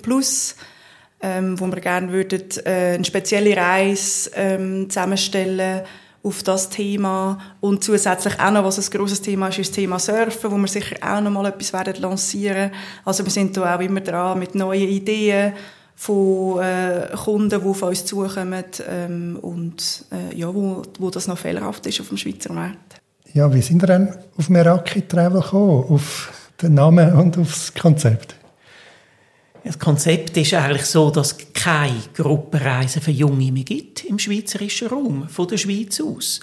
ähm, 1.20 1.58
wo 1.58 1.66
wir 1.66 1.80
gerne 1.80 2.12
würden, 2.12 2.44
äh, 2.64 2.94
eine 2.94 3.04
spezielle 3.04 3.56
Reise 3.56 4.30
ähm, 4.34 4.88
zusammenstellen 4.88 5.82
auf 6.22 6.42
das 6.42 6.68
Thema 6.68 7.38
und 7.60 7.82
zusätzlich 7.82 8.38
auch 8.38 8.50
noch, 8.50 8.64
was 8.64 8.78
ein 8.78 8.98
grosses 8.98 9.22
Thema 9.22 9.48
ist, 9.48 9.58
ist 9.58 9.70
das 9.70 9.76
Thema 9.76 9.98
Surfen, 9.98 10.50
wo 10.50 10.56
wir 10.56 10.68
sicher 10.68 10.96
auch 11.00 11.20
noch 11.20 11.30
mal 11.30 11.46
etwas 11.46 11.72
werden 11.72 11.94
lancieren. 12.00 12.70
Also 13.04 13.24
wir 13.24 13.30
sind 13.30 13.56
da 13.56 13.76
auch 13.76 13.80
immer 13.80 14.00
dran 14.00 14.38
mit 14.38 14.54
neuen 14.54 14.88
Ideen 14.88 15.54
von 15.94 16.60
äh, 16.60 17.08
Kunden, 17.16 17.60
die 17.60 17.66
auf 17.66 17.82
uns 17.82 18.04
zukommen 18.04 18.64
ähm, 18.88 19.38
und 19.40 20.04
äh, 20.12 20.36
ja, 20.36 20.52
wo, 20.54 20.82
wo 20.98 21.10
das 21.10 21.26
noch 21.26 21.38
fehlerhaft 21.38 21.86
ist 21.86 22.00
auf 22.00 22.08
dem 22.08 22.16
Schweizer 22.16 22.52
Markt. 22.52 23.00
Ja, 23.32 23.52
wie 23.52 23.62
sind 23.62 23.82
wir 23.82 23.86
denn 23.86 24.14
auf 24.36 24.48
Meraki 24.48 25.02
Travel 25.02 25.40
gekommen? 25.40 25.84
Auf 25.88 26.32
den 26.62 26.74
Namen 26.74 27.12
und 27.14 27.38
aufs 27.38 27.72
Konzept? 27.74 28.34
Das 29.64 29.78
Konzept 29.78 30.36
ist 30.36 30.54
eigentlich 30.54 30.86
so, 30.86 31.10
dass 31.10 31.32
es 31.32 31.52
keine 31.52 32.00
Gruppenreisen 32.14 33.02
für 33.02 33.10
Junge 33.10 33.52
mehr 33.52 33.64
gibt 33.64 34.04
im 34.04 34.18
schweizerischen 34.18 34.88
Raum, 34.88 35.28
von 35.28 35.48
der 35.48 35.58
Schweiz 35.58 36.00
aus. 36.00 36.40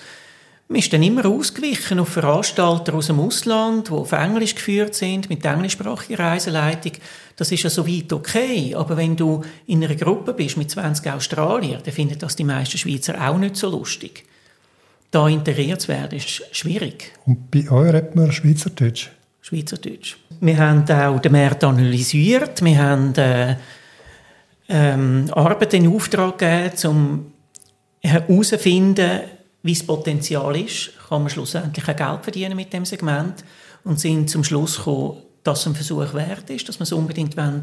Man 0.67 0.79
ist 0.79 0.91
dann 0.91 1.03
immer 1.03 1.25
ausgewichen 1.27 1.99
auf 1.99 2.09
Veranstalter 2.09 2.95
aus 2.95 3.07
dem 3.07 3.19
Ausland, 3.19 3.87
die 3.87 3.91
auf 3.91 4.11
Englisch 4.11 4.55
geführt 4.55 4.95
sind, 4.95 5.29
mit 5.29 5.45
englischsprachiger 5.45 6.17
Reiseleitung. 6.17 6.93
Das 7.35 7.51
ist 7.51 7.63
ja 7.63 7.69
soweit 7.69 8.11
okay. 8.11 8.73
Aber 8.73 8.97
wenn 8.97 9.15
du 9.15 9.43
in 9.67 9.83
einer 9.83 9.95
Gruppe 9.95 10.33
bist 10.33 10.57
mit 10.57 10.71
20 10.71 11.11
Australiern, 11.11 11.81
dann 11.83 11.93
finden 11.93 12.17
das 12.17 12.35
die 12.35 12.43
meisten 12.43 12.79
Schweizer 12.79 13.29
auch 13.29 13.37
nicht 13.37 13.57
so 13.57 13.69
lustig. 13.69 14.23
Da 15.11 15.27
integriert 15.27 15.81
zu 15.81 15.89
werden, 15.89 16.17
ist 16.17 16.43
schwierig. 16.51 17.11
Und 17.27 17.51
bei 17.51 17.69
euch 17.69 17.93
redet 17.93 18.15
man 18.15 18.31
Schweizerdeutsch? 18.31 19.11
Schweizerdeutsch. 19.45 20.17
Wir 20.41 20.57
haben 20.57 20.89
auch 20.89 21.19
den 21.19 21.31
Markt 21.31 21.63
analysiert. 21.63 22.63
Wir 22.63 22.81
haben 22.81 23.13
äh, 23.13 23.55
ähm, 24.67 25.29
Arbeit 25.33 25.75
in 25.75 25.87
Auftrag 25.87 26.39
gegeben, 26.39 26.87
um 26.87 27.31
herauszufinden, 28.01 29.21
wie 29.61 29.73
das 29.75 29.83
Potenzial 29.83 30.59
ist. 30.59 30.93
Kann 31.07 31.21
man 31.21 31.29
schlussendlich 31.29 31.87
auch 31.87 31.95
Geld 31.95 32.23
verdienen 32.23 32.55
mit 32.55 32.73
dem 32.73 32.85
Segment 32.85 33.45
und 33.83 33.99
sind 33.99 34.31
zum 34.31 34.43
Schluss 34.43 34.77
gekommen, 34.77 35.21
dass 35.43 35.59
es 35.59 35.67
ein 35.67 35.75
Versuch 35.75 36.11
wert 36.15 36.49
ist, 36.49 36.67
dass 36.67 36.79
wir 36.79 36.83
es 36.83 36.91
unbedingt 36.91 37.37
wollen, 37.37 37.61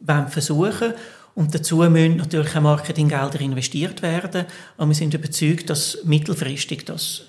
wollen 0.00 0.28
versuchen 0.28 0.92
und 1.34 1.54
dazu 1.54 1.76
müssen 1.76 2.18
natürlich 2.18 2.54
auch 2.54 2.60
Marketinggelder 2.60 3.40
investiert 3.40 4.02
werden. 4.02 4.44
Aber 4.76 4.88
wir 4.88 4.94
sind 4.94 5.14
überzeugt, 5.14 5.70
dass 5.70 6.04
mittelfristig 6.04 6.84
das 6.84 7.22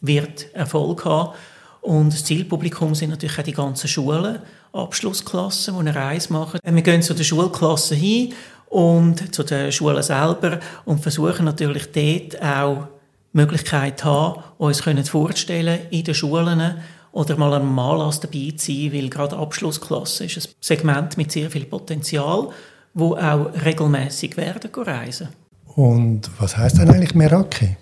wird 0.00 0.52
Erfolg 0.52 1.04
haben 1.04 1.34
und 1.88 2.12
das 2.12 2.22
Zielpublikum 2.22 2.94
sind 2.94 3.08
natürlich 3.08 3.38
auch 3.38 3.44
die 3.44 3.52
ganzen 3.52 3.88
Schulen, 3.88 4.40
Abschlussklassen, 4.74 5.72
die 5.72 5.80
eine 5.80 5.94
Reise 5.94 6.30
machen. 6.34 6.60
Wir 6.62 6.82
gehen 6.82 7.00
zu 7.00 7.14
den 7.14 7.24
Schulklassen 7.24 7.96
hin 7.96 8.34
und 8.66 9.34
zu 9.34 9.42
den 9.42 9.72
Schulen 9.72 10.02
selber 10.02 10.60
und 10.84 11.00
versuchen 11.00 11.46
natürlich 11.46 11.90
dort 11.90 12.42
auch 12.42 12.88
Möglichkeit 13.32 14.04
haben, 14.04 14.42
uns 14.58 14.82
vorzustellen 14.82 15.78
in 15.88 16.04
den 16.04 16.14
Schulen 16.14 16.74
oder 17.12 17.38
mal 17.38 17.54
am 17.54 17.78
Anlass 17.78 18.20
dabei 18.20 18.52
zu 18.54 18.70
sein, 18.70 18.92
weil 18.92 19.08
gerade 19.08 19.38
Abschlussklasse 19.38 20.26
ist 20.26 20.36
ein 20.36 20.52
Segment 20.60 21.16
mit 21.16 21.32
sehr 21.32 21.50
viel 21.50 21.64
Potenzial, 21.64 22.50
wo 22.92 23.16
auch 23.16 23.46
regelmäßig 23.64 24.36
werden 24.36 24.70
reisen. 24.74 25.28
Und 25.74 26.30
was 26.38 26.54
heißt 26.54 26.76
denn 26.76 26.90
eigentlich 26.90 27.14
Meraki? 27.14 27.78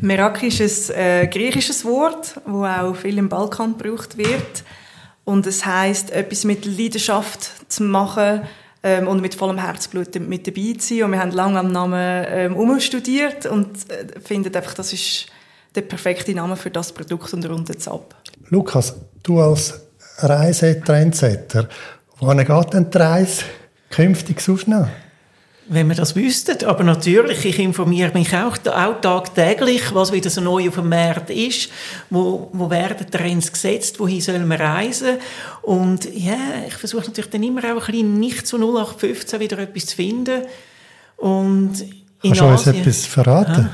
Meraki 0.00 0.48
ist 0.48 0.90
ein 0.90 1.24
äh, 1.24 1.26
griechisches 1.26 1.84
Wort, 1.84 2.34
das 2.44 2.46
auch 2.46 2.94
viel 2.94 3.18
im 3.18 3.28
Balkan 3.28 3.76
gebraucht 3.76 4.16
wird. 4.16 4.64
Und 5.24 5.46
es 5.46 5.64
heißt 5.64 6.10
etwas 6.10 6.44
mit 6.44 6.64
Leidenschaft 6.64 7.70
zu 7.70 7.84
machen 7.84 8.42
ähm, 8.82 9.06
und 9.06 9.20
mit 9.22 9.34
vollem 9.34 9.58
Herzblut 9.58 10.14
mit 10.20 10.46
dabei 10.46 10.74
zu 10.78 10.94
sein. 10.94 11.04
Und 11.04 11.12
wir 11.12 11.20
haben 11.20 11.30
lange 11.30 11.60
am 11.60 11.70
Namen 11.70 12.26
ähm, 12.28 12.56
umstudiert 12.56 13.46
und 13.46 13.68
äh, 13.90 14.20
finden 14.20 14.54
einfach, 14.54 14.74
das 14.74 14.92
ist 14.92 15.26
der 15.74 15.82
perfekte 15.82 16.34
Name 16.34 16.56
für 16.56 16.70
das 16.70 16.92
Produkt 16.92 17.32
und 17.32 17.48
runden 17.48 17.74
es 17.76 17.88
ab. 17.88 18.14
Lukas, 18.48 18.94
du 19.22 19.40
als 19.40 19.80
Reisetrendsetter, 20.18 21.68
wohin 22.18 22.38
geht 22.44 22.74
denn 22.74 22.90
die 22.90 22.98
Reise 22.98 23.44
künftig 23.90 24.40
sonst 24.40 24.68
noch? 24.68 24.88
Wenn 25.68 25.88
wir 25.88 25.94
das 25.94 26.16
wüssten. 26.16 26.64
Aber 26.64 26.84
natürlich, 26.84 27.44
ich 27.44 27.58
informiere 27.58 28.12
mich 28.12 28.34
auch, 28.34 28.56
auch 28.66 29.00
tagtäglich, 29.00 29.94
was 29.94 30.12
wieder 30.12 30.30
so 30.30 30.40
neu 30.40 30.68
auf 30.68 30.74
dem 30.74 30.88
Markt 30.88 31.30
ist, 31.30 31.70
wo, 32.10 32.50
wo 32.52 32.70
werden 32.70 33.10
Trends 33.10 33.52
gesetzt, 33.52 34.00
wohin 34.00 34.20
sollen 34.20 34.48
wir 34.48 34.60
reisen. 34.60 35.18
Und 35.62 36.04
ja, 36.14 36.36
ich 36.66 36.74
versuche 36.74 37.06
natürlich 37.06 37.30
dann 37.30 37.42
immer 37.42 37.60
auch 37.60 37.86
ein 37.86 37.92
bisschen 37.92 38.18
nicht 38.18 38.46
zu 38.46 38.56
0815 38.56 39.40
wieder 39.40 39.58
etwas 39.58 39.86
zu 39.86 39.96
finden. 39.96 40.42
Und 41.16 41.80
in 42.22 42.32
Kannst 42.34 42.40
du 42.40 42.46
uns 42.46 42.66
etwas 42.66 43.06
verraten? 43.06 43.68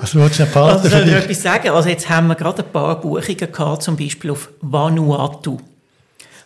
Was 0.00 0.14
willst 0.14 0.38
du 0.38 0.44
ein 0.44 0.50
paar 0.50 0.72
also, 0.72 0.88
ich 0.88 1.12
etwas 1.12 1.42
sagen? 1.42 1.70
Also 1.70 1.88
jetzt 1.88 2.08
haben 2.08 2.28
wir 2.28 2.34
gerade 2.34 2.62
ein 2.62 2.72
paar 2.72 3.00
Buchungen 3.00 3.36
gehabt, 3.36 3.82
zum 3.82 3.96
Beispiel 3.96 4.30
auf 4.30 4.50
Vanuatu. 4.60 5.58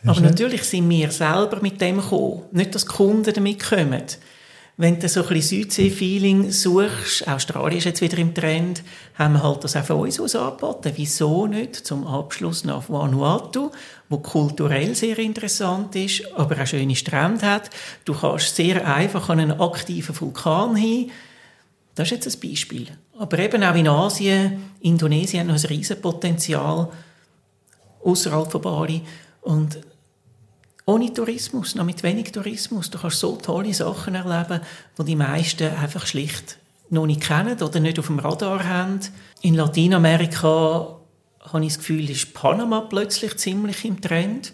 Aber 0.04 0.20
natürlich 0.20 0.64
sind 0.64 0.88
wir 0.88 1.10
selber 1.10 1.60
mit 1.60 1.80
dem 1.80 1.96
gekommen. 1.96 2.42
Nicht, 2.52 2.74
dass 2.74 2.86
Kunden 2.86 3.32
damit 3.32 3.62
kommen. 3.62 4.04
Wenn 4.80 4.98
du 4.98 5.10
so 5.10 5.20
ein 5.20 5.28
bisschen 5.28 5.64
Südsee-Feeling 5.64 6.50
suchst, 6.50 7.28
Australien 7.28 7.76
ist 7.76 7.84
jetzt 7.84 8.00
wieder 8.00 8.16
im 8.16 8.32
Trend, 8.32 8.82
haben 9.18 9.34
wir 9.34 9.42
halt 9.42 9.62
das 9.62 9.76
auch 9.76 9.84
von 9.84 10.00
uns 10.00 10.18
aus 10.18 10.34
angeboten. 10.34 10.92
Wieso 10.96 11.46
nicht? 11.46 11.76
Zum 11.76 12.06
Abschluss 12.06 12.64
nach 12.64 12.88
Vanuatu, 12.88 13.72
wo 14.08 14.18
kulturell 14.18 14.94
sehr 14.94 15.18
interessant 15.18 15.94
ist, 15.96 16.22
aber 16.34 16.62
auch 16.62 16.66
schöne 16.66 16.96
Strände 16.96 17.44
hat. 17.44 17.68
Du 18.06 18.14
kannst 18.14 18.56
sehr 18.56 18.86
einfach 18.86 19.28
an 19.28 19.40
einen 19.40 19.60
aktiven 19.60 20.18
Vulkan 20.18 20.76
hin. 20.76 21.10
Das 21.94 22.10
ist 22.10 22.24
jetzt 22.24 22.42
ein 22.42 22.48
Beispiel. 22.48 22.86
Aber 23.18 23.38
eben 23.38 23.62
auch 23.62 23.74
in 23.74 23.86
Asien, 23.86 24.62
Indonesien 24.80 25.40
hat 25.40 25.48
noch 25.48 25.62
ein 25.62 25.68
riesen 25.68 26.00
Potenzial 26.00 26.88
außerhalb 28.02 28.50
von 28.50 28.62
Bali 28.62 29.02
und 29.40 29.80
ohne 30.86 31.12
Tourismus, 31.12 31.74
noch 31.74 31.84
mit 31.84 32.02
wenig 32.02 32.32
Tourismus, 32.32 32.90
du 32.90 32.98
kannst 32.98 33.20
so 33.20 33.36
tolle 33.36 33.72
Sachen 33.72 34.14
erleben, 34.14 34.60
die 34.98 35.04
die 35.04 35.16
meisten 35.16 35.74
einfach 35.74 36.06
schlicht 36.06 36.58
noch 36.90 37.06
nicht 37.06 37.22
kennen 37.22 37.60
oder 37.62 37.80
nicht 37.80 37.98
auf 37.98 38.08
dem 38.08 38.18
Radar 38.18 38.64
haben. 38.64 39.00
In 39.42 39.54
Lateinamerika 39.54 40.96
habe 41.40 41.64
ich 41.64 41.72
das 41.72 41.78
Gefühl, 41.78 42.10
ist 42.10 42.34
Panama 42.34 42.80
plötzlich 42.82 43.36
ziemlich 43.36 43.84
im 43.84 44.00
Trend. 44.00 44.52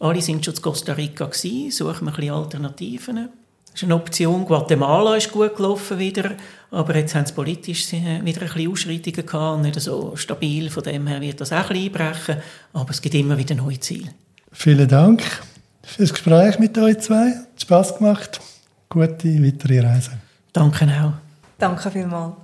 Alle 0.00 0.20
sind 0.20 0.44
schon 0.44 0.54
in 0.54 0.62
Costa 0.62 0.92
Rica 0.92 1.30
suchen 1.32 1.70
wir 1.80 1.94
ein 1.94 2.04
bisschen 2.04 2.34
Alternativen. 2.34 3.28
Das 3.72 3.82
ist 3.82 3.84
eine 3.84 3.94
Option. 3.94 4.44
Guatemala 4.44 5.16
ist 5.16 5.30
gut 5.30 5.56
gelaufen 5.56 5.98
wieder, 5.98 6.32
aber 6.70 6.96
jetzt 6.96 7.14
haben 7.14 7.26
sie 7.26 7.32
politisch 7.32 7.92
wieder 7.92 8.08
ein 8.12 8.24
bisschen 8.24 8.70
Ausschreitungen 8.70 9.26
gehabt 9.26 9.56
und 9.56 9.62
nicht 9.62 9.80
so 9.80 10.16
stabil. 10.16 10.68
Von 10.70 10.82
dem 10.82 11.06
her 11.06 11.20
wird 11.20 11.40
das 11.40 11.52
auch 11.52 11.68
ein 11.68 11.68
bisschen 11.68 12.02
einbrechen, 12.02 12.36
aber 12.72 12.90
es 12.90 13.00
gibt 13.00 13.14
immer 13.14 13.38
wieder 13.38 13.54
neue 13.54 13.78
Ziele. 13.78 14.10
Vielen 14.52 14.88
Dank 14.88 15.22
für 15.82 16.02
das 16.02 16.12
Gespräch 16.12 16.58
mit 16.58 16.76
euch 16.78 16.98
zwei. 16.98 17.30
Hat 17.30 17.60
Spass 17.60 17.96
gemacht. 17.96 18.40
Gute 18.88 19.44
weitere 19.44 19.80
Reise. 19.80 20.12
Danke 20.52 20.86
auch. 20.86 21.12
Danke 21.58 21.90
vielmals. 21.90 22.34